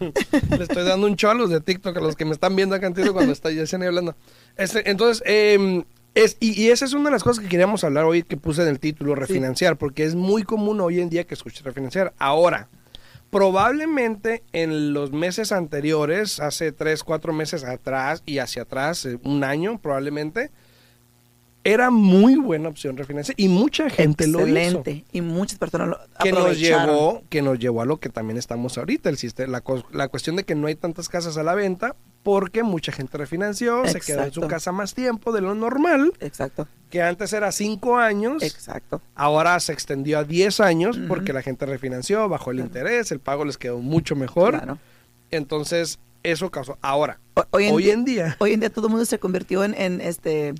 Le 0.58 0.62
estoy 0.64 0.84
dando 0.84 1.06
un 1.06 1.16
cholo 1.16 1.48
de 1.48 1.60
TikTok 1.60 1.96
a 1.96 2.00
los 2.00 2.16
que 2.16 2.24
me 2.24 2.32
están 2.32 2.56
viendo 2.56 2.74
acá 2.74 2.86
en 2.86 2.94
TikTok 2.94 3.14
cuando 3.14 3.32
está 3.32 3.50
ya 3.50 3.64
hablando. 3.86 4.16
Este, 4.56 4.88
entonces, 4.90 5.22
em, 5.26 5.84
es, 6.14 6.36
y, 6.40 6.68
esa 6.70 6.84
es 6.84 6.92
una 6.92 7.06
de 7.06 7.12
las 7.12 7.22
cosas 7.22 7.42
que 7.42 7.48
queríamos 7.48 7.84
hablar 7.84 8.04
hoy 8.04 8.22
que 8.22 8.36
puse 8.36 8.62
en 8.62 8.68
el 8.68 8.78
título, 8.78 9.14
refinanciar, 9.14 9.76
porque 9.76 10.04
es 10.04 10.14
muy 10.14 10.42
común 10.42 10.80
hoy 10.80 11.00
en 11.00 11.08
día 11.08 11.24
que 11.24 11.34
escuche 11.34 11.62
refinanciar. 11.64 12.12
Ahora, 12.18 12.68
probablemente 13.30 14.42
en 14.52 14.92
los 14.92 15.10
meses 15.10 15.52
anteriores, 15.52 16.38
hace 16.38 16.70
tres, 16.70 17.02
cuatro 17.02 17.32
meses 17.32 17.64
atrás 17.64 18.22
y 18.26 18.38
hacia 18.38 18.62
atrás, 18.62 19.06
eh, 19.06 19.18
un 19.24 19.42
año 19.42 19.78
probablemente, 19.78 20.50
era 21.64 21.90
muy 21.90 22.36
buena 22.36 22.68
opción 22.68 22.96
refinanciar 22.96 23.34
y 23.38 23.48
mucha 23.48 23.88
gente 23.88 24.26
lo 24.26 24.46
hizo. 24.46 24.82
y 25.12 25.20
muchas 25.20 25.58
personas 25.58 25.88
lo 25.88 25.98
que 26.20 26.32
nos 26.32 26.58
llevó 26.58 27.22
que 27.28 27.42
nos 27.42 27.58
llevó 27.58 27.82
a 27.82 27.84
lo 27.84 28.00
que 28.00 28.08
también 28.08 28.36
estamos 28.36 28.78
ahorita 28.78 29.08
el 29.08 29.16
sistema, 29.16 29.62
la, 29.92 30.08
cuestión 30.08 30.36
de 30.36 30.44
que 30.44 30.54
no 30.54 30.66
hay 30.66 30.74
tantas 30.74 31.08
casas 31.08 31.36
a 31.36 31.42
la 31.42 31.54
venta 31.54 31.94
porque 32.22 32.62
mucha 32.62 32.92
gente 32.92 33.18
refinanció, 33.18 33.86
se 33.86 34.00
quedó 34.00 34.22
en 34.22 34.32
su 34.32 34.42
casa 34.42 34.70
más 34.70 34.94
tiempo 34.94 35.32
de 35.32 35.40
lo 35.40 35.56
normal. 35.56 36.12
Exacto. 36.20 36.68
Que 36.88 37.02
antes 37.02 37.32
era 37.32 37.50
cinco 37.50 37.98
años. 37.98 38.44
Exacto. 38.44 39.02
Ahora 39.16 39.58
se 39.58 39.72
extendió 39.72 40.20
a 40.20 40.24
diez 40.24 40.60
años 40.60 41.00
porque 41.08 41.32
la 41.32 41.42
gente 41.42 41.66
refinanció, 41.66 42.28
bajó 42.28 42.52
el 42.52 42.60
interés, 42.60 43.10
el 43.10 43.18
pago 43.18 43.44
les 43.44 43.58
quedó 43.58 43.78
mucho 43.80 44.14
mejor. 44.14 44.56
Claro. 44.56 44.78
Entonces, 45.32 45.98
eso 46.22 46.48
causó. 46.48 46.78
Ahora, 46.80 47.18
hoy, 47.50 47.90
en, 47.90 48.04
día. 48.04 48.36
Hoy 48.38 48.52
en 48.52 48.60
día 48.60 48.70
todo 48.70 48.86
el 48.86 48.90
mundo 48.92 49.04
se 49.04 49.18
convirtió 49.18 49.64
en, 49.64 49.74
en 49.74 50.00
este 50.00 50.54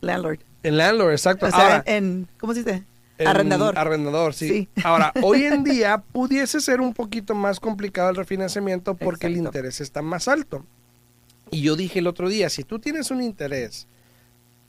Landlord. 0.00 0.40
En 0.62 0.76
landlord, 0.76 1.12
exacto. 1.12 1.46
Ahora, 1.46 1.82
en, 1.86 2.28
¿cómo 2.38 2.54
se 2.54 2.62
dice? 2.62 2.84
arrendador. 3.24 3.78
Arrendador, 3.78 4.34
sí. 4.34 4.68
Ahora, 4.84 5.12
hoy 5.22 5.44
en 5.44 5.64
día 5.64 6.02
pudiese 6.12 6.60
ser 6.60 6.80
un 6.80 6.92
poquito 6.92 7.34
más 7.34 7.60
complicado 7.60 8.10
el 8.10 8.16
refinanciamiento 8.16 8.94
porque 8.94 9.26
el 9.26 9.36
interés 9.36 9.80
está 9.80 10.02
más 10.02 10.28
alto. 10.28 10.64
Y 11.50 11.62
yo 11.62 11.76
dije 11.76 12.00
el 12.00 12.06
otro 12.06 12.28
día, 12.28 12.50
si 12.50 12.64
tú 12.64 12.78
tienes 12.78 13.10
un 13.10 13.22
interés 13.22 13.86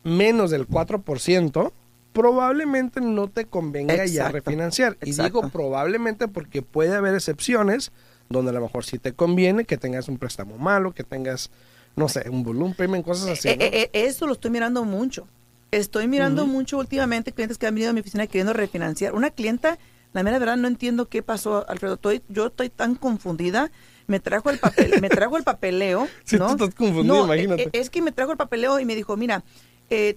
menos 0.03 0.51
del 0.51 0.67
4%, 0.67 1.71
probablemente 2.13 3.01
no 3.01 3.27
te 3.27 3.45
convenga 3.45 4.05
ya 4.05 4.29
refinanciar. 4.29 4.97
Y 5.03 5.11
digo 5.11 5.49
probablemente 5.49 6.27
porque 6.27 6.61
puede 6.61 6.95
haber 6.95 7.15
excepciones 7.15 7.91
donde 8.29 8.51
a 8.51 8.53
lo 8.53 8.61
mejor 8.61 8.85
sí 8.85 8.99
te 8.99 9.13
conviene 9.13 9.65
que 9.65 9.77
tengas 9.77 10.07
un 10.07 10.17
préstamo 10.17 10.57
malo, 10.57 10.93
que 10.93 11.03
tengas 11.03 11.49
no 11.97 12.07
sé, 12.07 12.29
un 12.29 12.43
volumen 12.43 12.75
payment, 12.75 13.03
cosas 13.03 13.29
así. 13.29 13.49
Eh, 13.49 13.57
eh, 13.59 13.69
eh, 13.73 14.05
eso 14.05 14.27
lo 14.27 14.33
estoy 14.33 14.51
mirando 14.51 14.85
mucho. 14.85 15.27
Estoy 15.71 16.07
mirando 16.07 16.45
mucho 16.45 16.77
últimamente 16.77 17.33
clientes 17.33 17.57
que 17.57 17.65
han 17.65 17.73
venido 17.73 17.89
a 17.89 17.93
mi 17.93 18.01
oficina 18.01 18.27
queriendo 18.27 18.53
refinanciar. 18.53 19.15
Una 19.15 19.31
clienta, 19.31 19.79
la 20.13 20.21
mera 20.21 20.37
verdad, 20.37 20.57
no 20.57 20.67
entiendo 20.67 21.09
qué 21.09 21.23
pasó, 21.23 21.67
Alfredo. 21.67 21.95
Estoy, 21.95 22.21
yo 22.29 22.45
estoy 22.47 22.69
tan 22.69 22.93
confundida. 22.95 23.71
Me 24.05 24.19
trajo 24.19 24.51
el 24.51 24.59
papel, 24.59 25.01
me 25.01 25.09
trajo 25.09 25.37
el 25.37 25.43
papeleo. 25.43 26.07
Sí, 26.23 26.37
tú 26.37 26.45
estás 26.45 26.75
confundido, 26.75 27.25
imagínate. 27.25 27.69
Es 27.73 27.89
que 27.89 28.03
me 28.03 28.11
trajo 28.11 28.31
el 28.31 28.37
papeleo 28.37 28.79
y 28.79 28.85
me 28.85 28.95
dijo, 28.95 29.17
mira, 29.17 29.43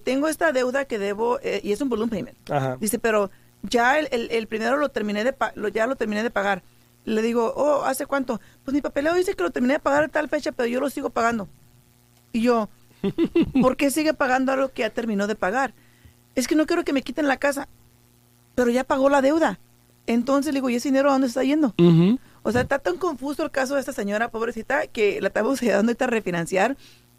tengo 0.03 0.27
esta 0.27 0.51
deuda 0.51 0.85
que 0.85 0.99
debo, 0.99 1.39
y 1.63 1.71
es 1.71 1.81
un 1.81 1.89
volumen 1.89 2.09
payment. 2.11 2.49
Ajá. 2.51 2.77
Dice, 2.79 2.99
pero 2.99 3.31
ya 3.63 3.97
el, 3.97 4.29
el, 4.31 4.47
primero 4.47 4.77
lo 4.77 4.89
terminé 4.89 5.23
de 5.23 5.35
lo, 5.55 5.67
ya 5.67 5.87
lo 5.87 5.95
terminé 5.95 6.21
de 6.21 6.29
pagar. 6.29 6.61
Le 7.05 7.23
digo, 7.23 7.53
oh, 7.55 7.83
¿hace 7.85 8.05
cuánto? 8.05 8.39
Pues 8.63 8.75
mi 8.75 8.81
papeleo 8.81 9.15
dice 9.15 9.33
que 9.33 9.41
lo 9.41 9.49
terminé 9.49 9.73
de 9.73 9.79
pagar 9.79 10.03
a 10.03 10.07
tal 10.07 10.29
fecha, 10.29 10.51
pero 10.51 10.67
yo 10.67 10.79
lo 10.79 10.91
sigo 10.91 11.09
pagando. 11.09 11.49
Y 12.31 12.41
yo, 12.41 12.69
¿por 13.61 13.77
qué 13.77 13.91
sigue 13.91 14.13
pagando 14.13 14.51
algo 14.51 14.69
que 14.69 14.81
ya 14.81 14.89
terminó 14.89 15.27
de 15.27 15.35
pagar? 15.35 15.73
Es 16.35 16.47
que 16.47 16.55
no 16.55 16.65
quiero 16.65 16.83
que 16.83 16.93
me 16.93 17.01
quiten 17.01 17.27
la 17.27 17.37
casa, 17.37 17.67
pero 18.55 18.69
ya 18.71 18.83
pagó 18.83 19.09
la 19.09 19.21
deuda. 19.21 19.59
Entonces 20.07 20.53
le 20.53 20.57
digo, 20.57 20.69
¿y 20.69 20.75
ese 20.75 20.89
dinero 20.89 21.09
a 21.09 21.13
dónde 21.13 21.27
está 21.27 21.43
yendo? 21.43 21.73
O 22.43 22.51
sea, 22.51 22.61
está 22.61 22.79
tan 22.79 22.97
confuso 22.97 23.43
el 23.43 23.51
caso 23.51 23.75
de 23.75 23.81
esta 23.81 23.93
señora 23.93 24.31
pobrecita 24.31 24.87
que 24.87 25.21
la 25.21 25.27
estamos 25.27 25.61
ayudando 25.63 25.93
a 25.99 26.07
refinanciar 26.07 26.77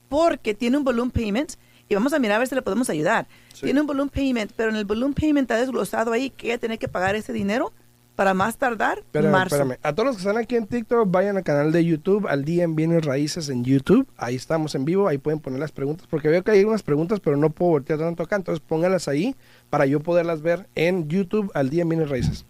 porque 0.08 0.54
tiene 0.54 0.76
un 0.76 0.84
balloon 0.84 1.10
payment 1.10 1.54
y 1.88 1.94
vamos 1.94 2.12
a 2.12 2.18
mirar 2.18 2.36
a 2.36 2.38
ver 2.40 2.48
si 2.48 2.54
le 2.54 2.62
podemos 2.62 2.88
ayudar. 2.90 3.26
Tiene 3.60 3.80
un 3.80 3.86
balloon 3.86 4.08
payment, 4.08 4.52
pero 4.56 4.70
en 4.70 4.76
el 4.76 4.84
balloon 4.84 5.14
payment 5.14 5.50
está 5.50 5.60
desglosado 5.60 6.12
ahí 6.12 6.30
que 6.30 6.48
ella 6.48 6.58
tiene 6.58 6.78
que 6.78 6.88
pagar 6.88 7.14
ese 7.14 7.32
dinero 7.32 7.72
para 8.14 8.34
más 8.34 8.56
tardar 8.56 8.98
espérame, 8.98 9.30
marzo. 9.30 9.56
Espérame. 9.56 9.78
A 9.82 9.92
todos 9.92 10.06
los 10.06 10.16
que 10.16 10.22
están 10.22 10.36
aquí 10.36 10.56
en 10.56 10.66
TikTok, 10.66 11.10
vayan 11.10 11.36
al 11.36 11.44
canal 11.44 11.72
de 11.72 11.84
YouTube, 11.84 12.26
al 12.28 12.44
día 12.44 12.64
en 12.64 12.76
Bienes 12.76 13.04
Raíces 13.04 13.48
en 13.48 13.64
YouTube. 13.64 14.06
Ahí 14.16 14.36
estamos 14.36 14.74
en 14.74 14.84
vivo, 14.84 15.08
ahí 15.08 15.18
pueden 15.18 15.40
poner 15.40 15.60
las 15.60 15.72
preguntas, 15.72 16.06
porque 16.08 16.28
veo 16.28 16.42
que 16.42 16.50
hay 16.50 16.64
unas 16.64 16.82
preguntas, 16.82 17.20
pero 17.20 17.36
no 17.36 17.50
puedo 17.50 17.72
voltear 17.72 17.98
tanto 17.98 18.22
acá, 18.22 18.36
entonces 18.36 18.62
pónganlas 18.66 19.08
ahí 19.08 19.34
para 19.70 19.86
yo 19.86 20.00
poderlas 20.00 20.42
ver 20.42 20.68
en 20.74 21.08
YouTube 21.08 21.50
al 21.54 21.70
día 21.70 21.82
en 21.82 21.88
Bienes 21.88 22.10
Raíces. 22.10 22.44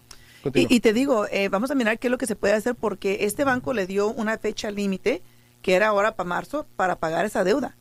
Y, 0.53 0.81
te 0.81 0.91
digo, 0.91 1.25
eh, 1.31 1.47
vamos 1.47 1.71
a 1.71 1.75
mirar 1.75 1.99
qué 1.99 2.07
es 2.07 2.11
lo 2.11 2.17
que 2.17 2.27
se 2.27 2.35
puede 2.35 2.53
hacer 2.53 2.75
porque 2.75 3.19
este 3.21 3.45
banco 3.45 3.73
le 3.73 3.87
dio 3.87 4.09
una 4.09 4.37
fecha 4.37 4.71
límite 4.71 5.21
que 5.63 5.75
era 5.75 5.87
ahora 5.87 6.15
para 6.15 6.27
marzo, 6.27 6.67
para 6.75 6.97
pagar 6.97 7.25
esa 7.25 7.43
deuda. 7.43 7.75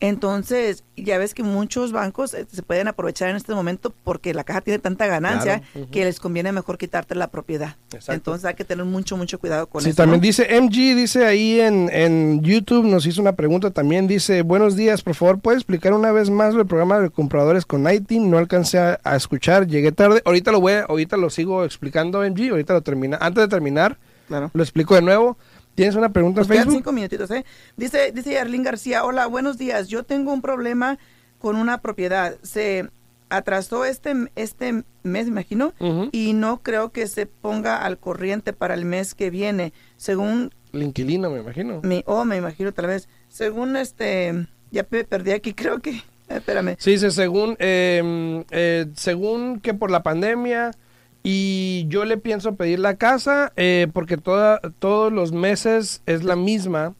Entonces, 0.00 0.84
ya 0.96 1.16
ves 1.16 1.32
que 1.32 1.44
muchos 1.44 1.92
bancos 1.92 2.34
eh, 2.34 2.44
se 2.50 2.62
pueden 2.62 2.88
aprovechar 2.88 3.30
en 3.30 3.36
este 3.36 3.54
momento 3.54 3.94
porque 4.04 4.34
la 4.34 4.44
caja 4.44 4.60
tiene 4.60 4.80
tanta 4.80 5.06
ganancia 5.06 5.62
que 5.92 6.04
les 6.04 6.18
conviene 6.18 6.50
mejor 6.52 6.76
quitarte 6.76 7.14
la 7.14 7.28
propiedad. 7.28 7.76
Entonces, 8.08 8.44
hay 8.44 8.54
que 8.54 8.64
tener 8.64 8.84
mucho, 8.84 9.16
mucho 9.16 9.38
cuidado 9.38 9.68
con 9.68 9.80
eso. 9.80 9.90
Sí, 9.90 9.96
también 9.96 10.20
dice 10.20 10.60
MG, 10.60 10.96
dice 10.96 11.24
ahí 11.24 11.60
en, 11.60 11.88
en 11.92 12.42
YouTube, 12.42 12.84
nos 12.84 13.06
hizo 13.06 13.22
una 13.22 13.32
pregunta 13.36 13.70
también, 13.70 14.08
dice, 14.08 14.42
buenos 14.42 14.74
días, 14.74 15.02
por 15.02 15.14
favor, 15.14 15.38
¿puedes 15.38 15.58
explicar 15.58 15.92
una 15.92 16.10
vez 16.10 16.30
más 16.30 16.54
el 16.56 16.66
programa 16.66 16.98
de 16.98 17.10
compradores 17.10 17.64
con 17.64 17.84
Nighting? 17.84 18.28
No 18.28 18.38
alcancé 18.38 18.78
a, 18.78 19.16
escuchar, 19.16 19.68
llegué 19.68 19.92
tarde. 19.92 20.20
Ahorita 20.24 20.50
lo 20.50 20.60
voy, 20.60 20.72
ahorita 20.88 21.16
lo 21.16 21.30
sigo 21.30 21.64
explicando, 21.64 22.28
MG, 22.28 22.50
ahorita 22.50 22.74
lo 22.74 22.82
termina. 22.82 23.18
Antes 23.20 23.44
de 23.44 23.48
terminar, 23.48 23.98
lo 24.28 24.62
explico 24.62 24.96
de 24.96 25.02
nuevo. 25.02 25.36
¿Tienes 25.80 25.96
una 25.96 26.12
pregunta 26.12 26.42
en 26.42 26.46
Facebook? 26.46 26.74
cinco 26.74 26.92
minutitos, 26.92 27.30
¿eh? 27.30 27.42
Dice, 27.74 28.12
dice 28.12 28.38
Arlene 28.38 28.64
García, 28.64 29.02
hola, 29.02 29.26
buenos 29.26 29.56
días. 29.56 29.88
Yo 29.88 30.02
tengo 30.02 30.30
un 30.30 30.42
problema 30.42 30.98
con 31.38 31.56
una 31.56 31.80
propiedad. 31.80 32.36
Se 32.42 32.90
atrasó 33.30 33.86
este, 33.86 34.12
este 34.36 34.84
mes, 35.04 35.26
imagino, 35.26 35.72
y 36.12 36.34
no 36.34 36.62
creo 36.62 36.92
que 36.92 37.06
se 37.06 37.24
ponga 37.24 37.82
al 37.82 37.96
corriente 37.96 38.52
para 38.52 38.74
el 38.74 38.84
mes 38.84 39.14
que 39.14 39.30
viene. 39.30 39.72
Según... 39.96 40.52
El 40.74 40.82
inquilino, 40.82 41.30
me 41.30 41.40
imagino. 41.40 41.80
Mi, 41.82 42.02
oh, 42.04 42.26
me 42.26 42.36
imagino 42.36 42.72
tal 42.72 42.88
vez. 42.88 43.08
Según 43.30 43.74
este... 43.76 44.48
Ya 44.70 44.82
perdí 44.82 45.30
aquí, 45.30 45.54
creo 45.54 45.78
que... 45.78 46.02
Espérame. 46.28 46.76
Sí, 46.78 46.90
dice, 46.90 47.10
según, 47.10 47.56
em, 47.58 48.44
eh, 48.50 48.84
según 48.96 49.60
que 49.60 49.72
por 49.72 49.90
la 49.90 50.02
pandemia 50.02 50.72
y 51.22 51.86
yo 51.88 52.04
le 52.04 52.16
pienso 52.16 52.54
pedir 52.54 52.78
la 52.78 52.96
casa 52.96 53.52
eh, 53.56 53.88
porque 53.92 54.16
toda, 54.16 54.60
todos 54.78 55.12
los 55.12 55.32
meses 55.32 56.02
es 56.06 56.24
la 56.24 56.36
misma. 56.36 56.94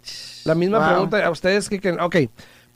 La 0.44 0.54
misma 0.54 0.86
pregunta 0.88 1.24
a 1.24 1.30
ustedes 1.30 1.68
que... 1.68 1.80
que 1.80 1.92
ok, 1.92 2.16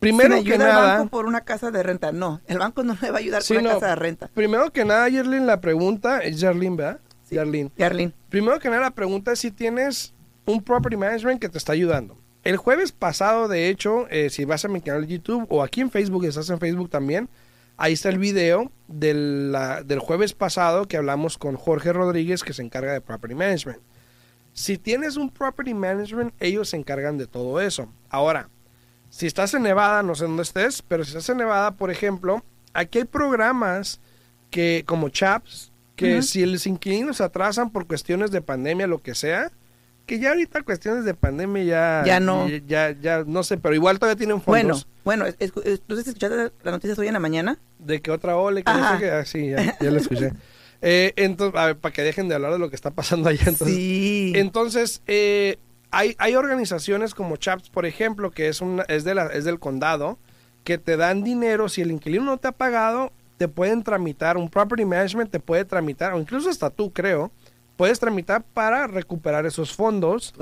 primero 0.00 0.42
que 0.42 0.56
nada... 0.56 0.92
el 0.92 0.98
banco 0.98 1.10
por 1.10 1.26
una 1.26 1.42
casa 1.42 1.70
de 1.70 1.82
renta. 1.82 2.12
No, 2.12 2.40
el 2.46 2.58
banco 2.58 2.82
no 2.82 2.96
le 3.00 3.10
va 3.10 3.18
a 3.18 3.20
ayudar 3.20 3.42
por 3.46 3.56
una 3.58 3.74
casa 3.74 3.88
de 3.88 3.96
renta. 3.96 4.30
Primero 4.32 4.72
que 4.72 4.84
nada, 4.84 5.08
Yerlin, 5.08 5.46
la 5.46 5.60
pregunta... 5.60 6.20
Es 6.20 6.40
Yerlin, 6.40 6.76
¿verdad? 6.76 7.00
Sí, 7.24 7.36
Yerlin. 7.36 8.14
Primero 8.28 8.58
que 8.58 8.70
nada, 8.70 8.82
la 8.82 8.90
pregunta 8.90 9.32
es 9.32 9.38
si 9.38 9.50
tienes 9.50 10.14
un 10.46 10.62
property 10.62 10.96
management 10.96 11.40
que 11.40 11.48
te 11.48 11.58
está 11.58 11.72
ayudando. 11.72 12.16
El 12.42 12.58
jueves 12.58 12.92
pasado, 12.92 13.48
de 13.48 13.68
hecho, 13.68 14.06
eh, 14.10 14.28
si 14.28 14.44
vas 14.44 14.64
a 14.64 14.68
mi 14.68 14.82
canal 14.82 15.06
de 15.06 15.14
YouTube 15.14 15.46
o 15.48 15.62
aquí 15.62 15.80
en 15.80 15.90
Facebook, 15.90 16.24
estás 16.26 16.50
en 16.50 16.58
Facebook 16.58 16.90
también 16.90 17.28
Ahí 17.76 17.92
está 17.92 18.08
el 18.08 18.18
video 18.18 18.70
del, 18.86 19.56
del 19.86 19.98
jueves 19.98 20.32
pasado 20.32 20.86
que 20.86 20.96
hablamos 20.96 21.38
con 21.38 21.56
Jorge 21.56 21.92
Rodríguez 21.92 22.42
que 22.42 22.52
se 22.52 22.62
encarga 22.62 22.92
de 22.92 23.00
Property 23.00 23.34
Management. 23.34 23.80
Si 24.52 24.78
tienes 24.78 25.16
un 25.16 25.30
Property 25.30 25.74
Management, 25.74 26.32
ellos 26.38 26.68
se 26.68 26.76
encargan 26.76 27.18
de 27.18 27.26
todo 27.26 27.60
eso. 27.60 27.88
Ahora, 28.08 28.48
si 29.10 29.26
estás 29.26 29.52
en 29.54 29.62
Nevada, 29.62 30.02
no 30.04 30.14
sé 30.14 30.24
dónde 30.24 30.44
estés, 30.44 30.82
pero 30.82 31.04
si 31.04 31.10
estás 31.10 31.28
en 31.28 31.38
Nevada, 31.38 31.72
por 31.72 31.90
ejemplo, 31.90 32.44
aquí 32.72 32.98
hay 32.98 33.04
programas 33.04 34.00
que, 34.50 34.84
como 34.86 35.08
CHAPS, 35.08 35.72
que 35.96 36.22
si 36.22 36.44
los 36.46 36.66
inquilinos 36.66 37.16
se 37.16 37.24
atrasan 37.24 37.70
por 37.70 37.86
cuestiones 37.86 38.30
de 38.30 38.40
pandemia, 38.40 38.86
lo 38.86 39.02
que 39.02 39.14
sea, 39.14 39.50
que 40.06 40.18
ya 40.18 40.30
ahorita 40.30 40.62
cuestiones 40.62 41.04
de 41.04 41.14
pandemia 41.14 41.64
ya 41.64 42.02
ya 42.04 42.20
no. 42.20 42.48
ya 42.48 42.92
ya, 42.92 43.24
no 43.26 43.42
sé 43.42 43.56
pero 43.56 43.74
igual 43.74 43.98
todavía 43.98 44.16
tienen 44.16 44.40
fondos. 44.40 44.86
Bueno 45.04 45.24
bueno 45.26 45.36
entonces 45.38 46.08
escuchaste 46.08 46.52
la 46.62 46.70
noticia 46.70 46.94
hoy 46.98 47.06
en 47.06 47.14
la 47.14 47.20
mañana 47.20 47.58
de 47.78 48.00
que 48.00 48.10
otra 48.10 48.36
ola 48.36 48.62
que 48.62 48.72
no 48.72 48.92
sé 48.92 48.98
qué 48.98 49.10
ah, 49.10 49.24
sí 49.24 49.50
ya, 49.50 49.78
ya 49.78 49.90
lo 49.90 49.98
escuché. 49.98 50.32
Eh, 50.86 51.14
entonces 51.16 51.58
a 51.58 51.66
ver, 51.66 51.78
para 51.78 51.94
que 51.94 52.02
dejen 52.02 52.28
de 52.28 52.34
hablar 52.34 52.52
de 52.52 52.58
lo 52.58 52.68
que 52.68 52.76
está 52.76 52.90
pasando 52.90 53.30
allá 53.30 53.44
entonces. 53.46 53.74
Sí. 53.74 54.32
entonces 54.34 55.00
eh, 55.06 55.56
hay 55.90 56.14
hay 56.18 56.34
organizaciones 56.34 57.14
como 57.14 57.36
Chaps 57.36 57.70
por 57.70 57.86
ejemplo 57.86 58.30
que 58.30 58.48
es 58.48 58.60
una 58.60 58.82
es 58.82 59.02
de 59.04 59.14
la 59.14 59.28
es 59.28 59.44
del 59.44 59.58
condado 59.58 60.18
que 60.62 60.76
te 60.76 60.98
dan 60.98 61.24
dinero 61.24 61.70
si 61.70 61.80
el 61.80 61.90
inquilino 61.90 62.24
no 62.24 62.36
te 62.36 62.48
ha 62.48 62.52
pagado 62.52 63.12
te 63.38 63.48
pueden 63.48 63.82
tramitar 63.82 64.36
un 64.36 64.50
property 64.50 64.84
management 64.84 65.30
te 65.30 65.40
puede 65.40 65.64
tramitar 65.64 66.12
o 66.12 66.20
incluso 66.20 66.50
hasta 66.50 66.68
tú 66.68 66.92
creo 66.92 67.32
puedes 67.76 67.98
tramitar 67.98 68.42
para 68.42 68.86
recuperar 68.86 69.46
esos 69.46 69.72
fondos 69.72 70.34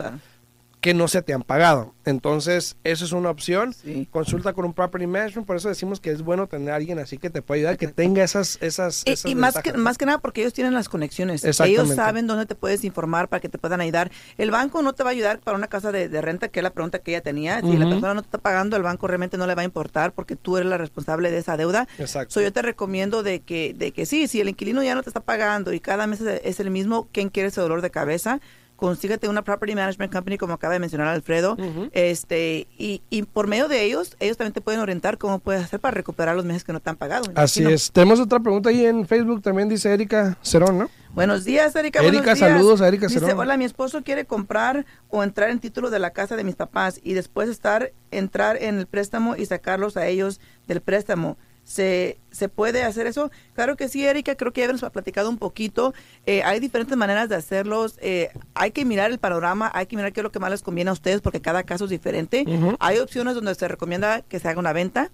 que 0.82 0.94
no 0.94 1.06
se 1.06 1.22
te 1.22 1.32
han 1.32 1.44
pagado. 1.44 1.94
Entonces, 2.04 2.76
eso 2.82 3.04
es 3.04 3.12
una 3.12 3.30
opción. 3.30 3.72
Consulta 4.10 4.52
con 4.52 4.64
un 4.64 4.74
property 4.74 5.06
management, 5.06 5.46
por 5.46 5.56
eso 5.56 5.68
decimos 5.68 6.00
que 6.00 6.10
es 6.10 6.22
bueno 6.22 6.48
tener 6.48 6.70
a 6.72 6.74
alguien 6.74 6.98
así 6.98 7.18
que 7.18 7.30
te 7.30 7.40
pueda 7.40 7.58
ayudar, 7.58 7.78
que 7.78 7.86
tenga 7.86 8.24
esas... 8.24 8.58
esas, 8.60 9.04
y, 9.24 9.36
más, 9.36 9.54
que, 9.62 9.74
más 9.74 9.96
que 9.96 10.06
nada 10.06 10.18
porque 10.18 10.40
ellos 10.40 10.52
tienen 10.52 10.74
las 10.74 10.88
conexiones. 10.88 11.44
Ellos 11.44 11.88
saben 11.94 12.26
dónde 12.26 12.46
te 12.46 12.56
puedes 12.56 12.82
informar 12.82 13.28
para 13.28 13.38
que 13.38 13.48
te 13.48 13.58
puedan 13.58 13.80
ayudar. 13.80 14.10
El 14.38 14.50
banco 14.50 14.82
no 14.82 14.92
te 14.92 15.04
va 15.04 15.10
a 15.10 15.12
ayudar 15.12 15.38
para 15.38 15.56
una 15.56 15.68
casa 15.68 15.92
de, 15.92 16.20
renta, 16.20 16.48
que 16.48 16.58
es 16.58 16.64
la 16.64 16.70
pregunta 16.70 16.98
que 16.98 17.12
ella 17.12 17.22
tenía. 17.22 17.60
Si 17.60 17.76
la 17.76 17.88
persona 17.88 18.14
no 18.14 18.22
te 18.22 18.26
está 18.26 18.38
pagando, 18.38 18.76
el 18.76 18.82
banco 18.82 19.06
realmente 19.06 19.38
no 19.38 19.46
le 19.46 19.54
va 19.54 19.62
a 19.62 19.64
importar 19.64 20.12
porque 20.12 20.34
tú 20.34 20.56
eres 20.56 20.68
la 20.68 20.78
responsable 20.78 21.30
de 21.30 21.38
esa 21.38 21.56
deuda. 21.56 21.86
Exacto. 21.98 22.40
yo 22.40 22.52
te 22.52 22.60
recomiendo 22.60 23.22
de 23.22 23.38
que, 23.38 23.72
de 23.72 23.92
que 23.92 24.04
sí, 24.04 24.26
si 24.26 24.40
el 24.40 24.48
inquilino 24.48 24.82
ya 24.82 24.96
no 24.96 25.04
te 25.04 25.10
está 25.10 25.20
pagando 25.20 25.72
y 25.72 25.78
cada 25.78 26.08
mes 26.08 26.20
es 26.20 26.58
el 26.58 26.70
mismo, 26.70 27.08
¿quién 27.12 27.28
quiere 27.28 27.50
ese 27.50 27.60
dolor 27.60 27.82
de 27.82 27.90
cabeza? 27.90 28.40
Consíguete 28.82 29.28
una 29.28 29.42
property 29.42 29.76
management 29.76 30.12
company 30.12 30.36
como 30.36 30.54
acaba 30.54 30.72
de 30.72 30.80
mencionar 30.80 31.06
Alfredo, 31.06 31.56
este 31.92 32.66
y, 32.76 33.00
y, 33.10 33.22
por 33.22 33.46
medio 33.46 33.68
de 33.68 33.84
ellos, 33.84 34.16
ellos 34.18 34.36
también 34.36 34.52
te 34.52 34.60
pueden 34.60 34.80
orientar 34.80 35.18
cómo 35.18 35.38
puedes 35.38 35.62
hacer 35.62 35.78
para 35.78 35.94
recuperar 35.94 36.34
los 36.34 36.44
meses 36.44 36.64
que 36.64 36.72
no 36.72 36.80
te 36.80 36.90
han 36.90 36.96
pagado. 36.96 37.30
Así 37.36 37.62
es. 37.62 37.92
Tenemos 37.92 38.18
otra 38.18 38.40
pregunta 38.40 38.70
ahí 38.70 38.84
en 38.84 39.06
Facebook, 39.06 39.40
también 39.40 39.68
dice 39.68 39.94
Erika 39.94 40.36
Cerón, 40.42 40.78
¿no? 40.78 40.90
Buenos 41.14 41.44
días, 41.44 41.76
Erika. 41.76 42.00
Erika, 42.00 42.34
saludos 42.34 42.80
a 42.80 42.88
Erika 42.88 43.08
Cerón. 43.08 43.28
Dice, 43.28 43.38
hola, 43.38 43.56
mi 43.56 43.66
esposo 43.66 44.02
quiere 44.02 44.24
comprar 44.24 44.84
o 45.10 45.22
entrar 45.22 45.50
en 45.50 45.60
título 45.60 45.88
de 45.88 46.00
la 46.00 46.10
casa 46.10 46.34
de 46.34 46.42
mis 46.42 46.56
papás 46.56 46.98
y 47.04 47.12
después 47.12 47.48
estar, 47.48 47.92
entrar 48.10 48.60
en 48.60 48.78
el 48.78 48.86
préstamo 48.86 49.36
y 49.36 49.46
sacarlos 49.46 49.96
a 49.96 50.08
ellos 50.08 50.40
del 50.66 50.80
préstamo. 50.80 51.36
¿Se, 51.64 52.18
¿Se 52.30 52.48
puede 52.48 52.82
hacer 52.82 53.06
eso? 53.06 53.30
Claro 53.54 53.76
que 53.76 53.88
sí, 53.88 54.04
Erika, 54.04 54.34
creo 54.34 54.52
que 54.52 54.66
ya 54.66 54.86
ha 54.86 54.90
platicado 54.90 55.30
un 55.30 55.38
poquito. 55.38 55.94
Eh, 56.26 56.42
hay 56.42 56.60
diferentes 56.60 56.96
maneras 56.96 57.28
de 57.28 57.36
hacerlos. 57.36 57.98
Eh, 58.00 58.30
hay 58.54 58.72
que 58.72 58.84
mirar 58.84 59.10
el 59.10 59.18
panorama, 59.18 59.70
hay 59.72 59.86
que 59.86 59.96
mirar 59.96 60.12
qué 60.12 60.20
es 60.20 60.24
lo 60.24 60.32
que 60.32 60.40
más 60.40 60.50
les 60.50 60.62
conviene 60.62 60.90
a 60.90 60.92
ustedes 60.92 61.20
porque 61.20 61.40
cada 61.40 61.62
caso 61.62 61.84
es 61.84 61.90
diferente. 61.90 62.44
Hay 62.80 62.98
opciones 62.98 63.34
donde 63.34 63.54
se 63.54 63.68
recomienda 63.68 64.22
que 64.22 64.40
se 64.40 64.48
haga 64.48 64.58
una 64.58 64.72
venta. 64.72 65.10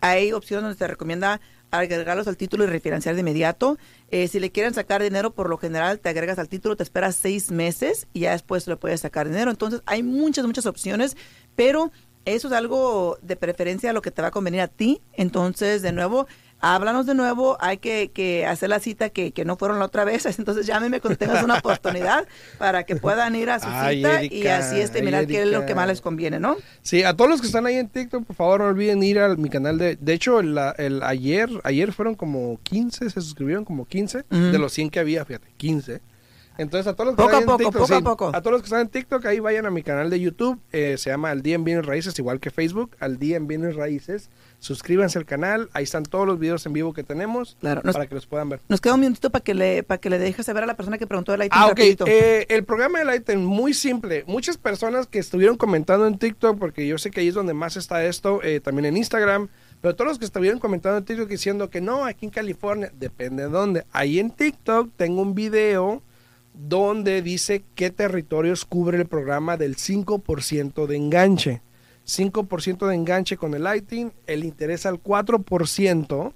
Hay 0.00 0.32
opciones 0.32 0.62
donde 0.62 0.78
se 0.78 0.86
recomienda 0.86 1.40
agregarlos 1.70 2.26
al 2.26 2.36
título 2.36 2.64
y 2.64 2.66
refinanciar 2.66 3.14
de 3.14 3.20
inmediato. 3.20 3.78
Eh, 4.10 4.28
si 4.28 4.40
le 4.40 4.50
quieren 4.50 4.74
sacar 4.74 5.02
dinero, 5.02 5.30
por 5.32 5.48
lo 5.48 5.58
general 5.58 6.00
te 6.00 6.08
agregas 6.08 6.38
al 6.38 6.48
título, 6.48 6.76
te 6.76 6.82
esperas 6.82 7.16
seis 7.16 7.50
meses 7.50 8.06
y 8.12 8.20
ya 8.20 8.32
después 8.32 8.66
le 8.66 8.76
puedes 8.76 9.00
sacar 9.00 9.28
dinero. 9.28 9.50
Entonces 9.50 9.82
hay 9.86 10.02
muchas, 10.02 10.46
muchas 10.46 10.66
opciones, 10.66 11.16
pero 11.56 11.92
eso 12.24 12.48
es 12.48 12.54
algo 12.54 13.18
de 13.22 13.36
preferencia 13.36 13.90
a 13.90 13.92
lo 13.92 14.02
que 14.02 14.10
te 14.10 14.22
va 14.22 14.28
a 14.28 14.30
convenir 14.30 14.60
a 14.60 14.68
ti. 14.68 15.00
Entonces, 15.14 15.82
de 15.82 15.92
nuevo, 15.92 16.26
háblanos 16.60 17.06
de 17.06 17.14
nuevo, 17.14 17.56
hay 17.60 17.78
que, 17.78 18.46
hacer 18.46 18.68
la 18.68 18.80
cita 18.80 19.08
que, 19.10 19.32
no 19.44 19.56
fueron 19.56 19.78
la 19.78 19.86
otra 19.86 20.04
vez, 20.04 20.26
entonces 20.38 20.66
llámeme 20.66 21.00
cuando 21.00 21.18
tengas 21.18 21.42
una 21.42 21.58
oportunidad 21.58 22.26
para 22.58 22.84
que 22.84 22.96
puedan 22.96 23.34
ir 23.34 23.50
a 23.50 23.58
su 23.58 23.66
cita 23.66 24.22
y 24.22 24.46
así 24.46 24.80
este, 24.80 25.02
mirar 25.02 25.26
qué 25.26 25.42
es 25.42 25.48
lo 25.48 25.66
que 25.66 25.74
más 25.74 25.88
les 25.88 26.00
conviene, 26.00 26.38
¿no? 26.38 26.56
Sí, 26.82 27.02
a 27.02 27.16
todos 27.16 27.30
los 27.30 27.40
que 27.40 27.46
están 27.46 27.66
ahí 27.66 27.76
en 27.76 27.88
TikTok, 27.88 28.24
por 28.24 28.36
favor 28.36 28.60
no 28.60 28.66
olviden 28.66 29.02
ir 29.02 29.18
a 29.18 29.34
mi 29.36 29.48
canal 29.48 29.78
de, 29.78 29.96
de 29.96 30.12
hecho, 30.12 30.40
el, 30.40 30.58
ayer, 31.02 31.48
ayer 31.64 31.92
fueron 31.92 32.14
como 32.14 32.60
15, 32.62 33.10
se 33.10 33.20
suscribieron 33.20 33.64
como 33.64 33.86
15, 33.86 34.24
de 34.30 34.58
los 34.58 34.72
100 34.72 34.90
que 34.90 35.00
había, 35.00 35.24
fíjate, 35.24 35.48
15. 35.56 36.00
Entonces, 36.60 36.86
a 36.86 36.94
todos 36.94 37.06
los 37.06 37.16
que 37.16 37.22
están 37.22 37.40
en 37.40 37.56
TikTok, 37.56 38.34
a, 38.34 38.40
todos 38.42 38.52
los 38.52 38.60
que 38.60 38.66
están 38.66 38.80
en 38.82 38.88
TikTok, 38.88 39.24
ahí 39.24 39.40
vayan 39.40 39.64
a 39.64 39.70
mi 39.70 39.82
canal 39.82 40.10
de 40.10 40.20
YouTube. 40.20 40.60
Eh, 40.72 40.96
se 40.98 41.08
llama 41.08 41.30
Al 41.30 41.40
Día 41.40 41.54
en 41.54 41.64
Bienes 41.64 41.86
Raíces, 41.86 42.18
igual 42.18 42.38
que 42.38 42.50
Facebook, 42.50 42.94
Al 43.00 43.18
Día 43.18 43.38
en 43.38 43.46
Bienes 43.46 43.76
Raíces. 43.76 44.28
Suscríbanse 44.58 45.18
al 45.18 45.24
canal, 45.24 45.70
ahí 45.72 45.84
están 45.84 46.02
todos 46.02 46.26
los 46.26 46.38
videos 46.38 46.66
en 46.66 46.74
vivo 46.74 46.92
que 46.92 47.02
tenemos 47.02 47.56
para 47.62 48.06
que 48.06 48.14
los 48.14 48.26
puedan 48.26 48.50
ver. 48.50 48.60
Nos 48.68 48.82
queda 48.82 48.92
un 48.92 49.00
minutito 49.00 49.30
para 49.30 49.42
que 49.42 49.54
le 49.54 49.82
para 49.82 49.98
que 50.02 50.10
le 50.10 50.18
dejes 50.18 50.44
saber 50.44 50.64
a 50.64 50.66
la 50.66 50.74
persona 50.74 50.98
que 50.98 51.06
preguntó 51.06 51.32
del 51.32 51.44
item. 51.44 51.58
Ah, 51.58 51.68
ok. 51.68 51.78
Eh, 51.80 52.44
el 52.50 52.64
programa 52.64 52.98
del 52.98 53.14
item, 53.14 53.40
muy 53.40 53.72
simple. 53.72 54.24
Muchas 54.26 54.58
personas 54.58 55.06
que 55.06 55.18
estuvieron 55.18 55.56
comentando 55.56 56.06
en 56.06 56.18
TikTok, 56.18 56.58
porque 56.58 56.86
yo 56.86 56.98
sé 56.98 57.10
que 57.10 57.20
ahí 57.20 57.28
es 57.28 57.34
donde 57.34 57.54
más 57.54 57.78
está 57.78 58.04
esto, 58.04 58.42
eh, 58.42 58.60
también 58.60 58.84
en 58.84 58.98
Instagram, 58.98 59.48
pero 59.80 59.96
todos 59.96 60.08
los 60.08 60.18
que 60.18 60.26
estuvieron 60.26 60.58
comentando 60.58 60.98
en 60.98 61.06
TikTok 61.06 61.26
diciendo 61.26 61.70
que 61.70 61.80
no, 61.80 62.04
aquí 62.04 62.26
en 62.26 62.30
California, 62.30 62.92
depende 62.98 63.44
de 63.44 63.48
dónde. 63.48 63.86
Ahí 63.92 64.18
en 64.18 64.30
TikTok 64.30 64.90
tengo 64.98 65.22
un 65.22 65.34
video 65.34 66.02
donde 66.54 67.22
dice 67.22 67.62
qué 67.74 67.90
territorios 67.90 68.64
cubre 68.64 68.98
el 68.98 69.06
programa 69.06 69.56
del 69.56 69.76
5% 69.76 70.86
de 70.86 70.96
enganche. 70.96 71.62
5% 72.06 72.88
de 72.88 72.94
enganche 72.94 73.36
con 73.36 73.54
el 73.54 73.62
Lighting, 73.62 74.12
el 74.26 74.44
interés 74.44 74.84
al 74.84 75.02
4%, 75.02 76.32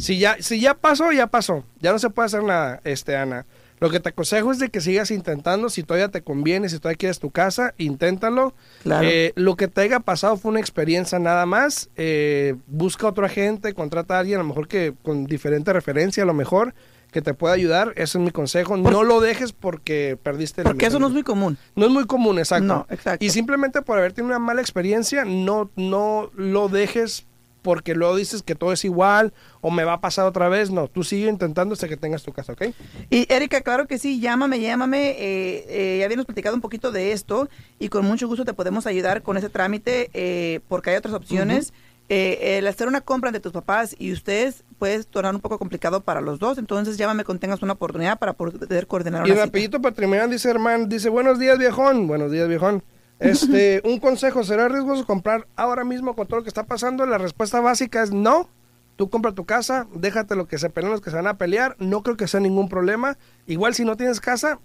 Si 0.00 0.18
ya, 0.18 0.36
si 0.40 0.58
ya 0.58 0.74
pasó, 0.74 1.12
ya 1.12 1.28
pasó. 1.28 1.62
Ya 1.78 1.92
no 1.92 2.00
se 2.00 2.10
puede 2.10 2.26
hacer 2.26 2.42
nada, 2.42 2.80
este, 2.82 3.16
Ana. 3.16 3.46
Lo 3.78 3.88
que 3.88 4.00
te 4.00 4.08
aconsejo 4.08 4.50
es 4.50 4.58
de 4.58 4.68
que 4.68 4.80
sigas 4.80 5.12
intentando. 5.12 5.68
Si 5.68 5.84
todavía 5.84 6.08
te 6.08 6.22
conviene, 6.22 6.68
si 6.68 6.80
todavía 6.80 6.98
quieres 6.98 7.20
tu 7.20 7.30
casa, 7.30 7.72
inténtalo. 7.78 8.52
Claro. 8.82 9.06
Eh, 9.08 9.32
lo 9.36 9.54
que 9.54 9.68
te 9.68 9.82
haya 9.82 10.00
pasado 10.00 10.36
fue 10.36 10.50
una 10.50 10.60
experiencia 10.60 11.20
nada 11.20 11.46
más. 11.46 11.88
Eh, 11.94 12.56
busca 12.66 13.06
otro 13.06 13.24
agente, 13.24 13.74
contrata 13.74 14.16
a 14.16 14.18
alguien, 14.18 14.40
a 14.40 14.42
lo 14.42 14.48
mejor 14.48 14.66
que 14.66 14.92
con 15.04 15.26
diferente 15.26 15.72
referencia, 15.72 16.24
a 16.24 16.26
lo 16.26 16.34
mejor 16.34 16.74
que 17.16 17.22
te 17.22 17.32
pueda 17.32 17.54
ayudar. 17.54 17.94
Ese 17.96 18.18
es 18.18 18.24
mi 18.24 18.30
consejo. 18.30 18.76
no 18.76 19.02
lo 19.02 19.20
dejes 19.20 19.54
porque 19.54 20.18
perdiste 20.22 20.60
el 20.60 20.66
Porque 20.66 20.84
eso 20.84 20.98
no 20.98 21.06
es 21.06 21.14
muy 21.14 21.22
común. 21.22 21.56
No 21.74 21.86
es 21.86 21.90
muy 21.90 22.04
común, 22.04 22.38
exacto. 22.38 22.66
No, 22.66 22.86
exacto. 22.90 23.24
Y 23.24 23.30
simplemente 23.30 23.80
por 23.80 23.96
haber 23.96 24.12
tenido 24.12 24.36
una 24.36 24.38
mala 24.38 24.60
experiencia, 24.60 25.24
no, 25.24 25.70
no 25.76 26.30
lo 26.34 26.68
dejes 26.68 27.24
porque 27.62 27.94
luego 27.94 28.16
dices 28.16 28.42
que 28.42 28.54
todo 28.54 28.70
es 28.74 28.84
igual 28.84 29.32
o 29.62 29.70
me 29.70 29.84
va 29.84 29.94
a 29.94 30.00
pasar 30.02 30.26
otra 30.26 30.50
vez. 30.50 30.70
No, 30.70 30.88
tú 30.88 31.04
sigue 31.04 31.30
intentando 31.30 31.72
hasta 31.72 31.88
que 31.88 31.96
tengas 31.96 32.22
tu 32.22 32.34
casa, 32.34 32.52
¿ok? 32.52 32.66
Y 33.08 33.26
Erika, 33.32 33.62
claro 33.62 33.86
que 33.86 33.96
sí, 33.96 34.20
llámame, 34.20 34.60
llámame. 34.60 35.12
Eh, 35.12 35.64
eh, 35.68 35.96
ya 36.00 36.04
habíamos 36.04 36.26
platicado 36.26 36.54
un 36.54 36.60
poquito 36.60 36.92
de 36.92 37.12
esto 37.12 37.48
y 37.78 37.88
con 37.88 38.04
mucho 38.04 38.28
gusto 38.28 38.44
te 38.44 38.52
podemos 38.52 38.86
ayudar 38.86 39.22
con 39.22 39.38
ese 39.38 39.48
trámite 39.48 40.10
eh, 40.12 40.60
porque 40.68 40.90
hay 40.90 40.96
otras 40.96 41.14
opciones 41.14 41.72
eh, 42.08 42.58
el 42.58 42.66
hacer 42.68 42.86
una 42.86 43.00
compra 43.00 43.32
de 43.32 43.40
tus 43.40 43.52
papás 43.52 43.96
y 43.98 44.12
ustedes 44.12 44.64
puede 44.78 45.02
tornar 45.04 45.34
un 45.34 45.40
poco 45.40 45.58
complicado 45.58 46.02
para 46.02 46.20
los 46.20 46.38
dos, 46.38 46.56
entonces 46.58 46.96
llámame 46.96 47.24
cuando 47.24 47.40
tengas 47.40 47.62
una 47.62 47.72
oportunidad 47.72 48.18
para 48.18 48.34
poder 48.34 48.86
coordinar 48.86 49.24
una 49.24 49.32
Y 49.32 49.36
rapidito 49.36 49.80
para 49.80 49.94
terminar, 49.94 50.28
dice 50.28 50.48
hermano, 50.48 50.86
dice, 50.86 51.08
buenos 51.08 51.38
días 51.38 51.58
viejón, 51.58 52.06
buenos 52.06 52.30
días 52.30 52.48
viejón. 52.48 52.82
Este, 53.18 53.80
un 53.84 53.98
consejo, 53.98 54.44
¿será 54.44 54.68
riesgoso 54.68 55.06
comprar 55.06 55.46
ahora 55.56 55.84
mismo 55.84 56.14
con 56.14 56.26
todo 56.26 56.40
lo 56.40 56.42
que 56.42 56.50
está 56.50 56.64
pasando? 56.64 57.06
La 57.06 57.16
respuesta 57.16 57.60
básica 57.60 58.02
es 58.02 58.10
no. 58.10 58.50
Tú 58.96 59.08
compra 59.08 59.32
tu 59.32 59.46
casa, 59.46 59.86
déjate 59.94 60.36
lo 60.36 60.46
que 60.46 60.58
se 60.58 60.68
peleen 60.68 60.92
los 60.92 61.00
que 61.00 61.08
se 61.08 61.16
van 61.16 61.26
a 61.26 61.38
pelear, 61.38 61.76
no 61.78 62.02
creo 62.02 62.18
que 62.18 62.28
sea 62.28 62.40
ningún 62.40 62.68
problema. 62.68 63.16
Igual 63.46 63.74
si 63.74 63.86
no 63.86 63.96
tienes 63.96 64.20
casa, 64.20 64.58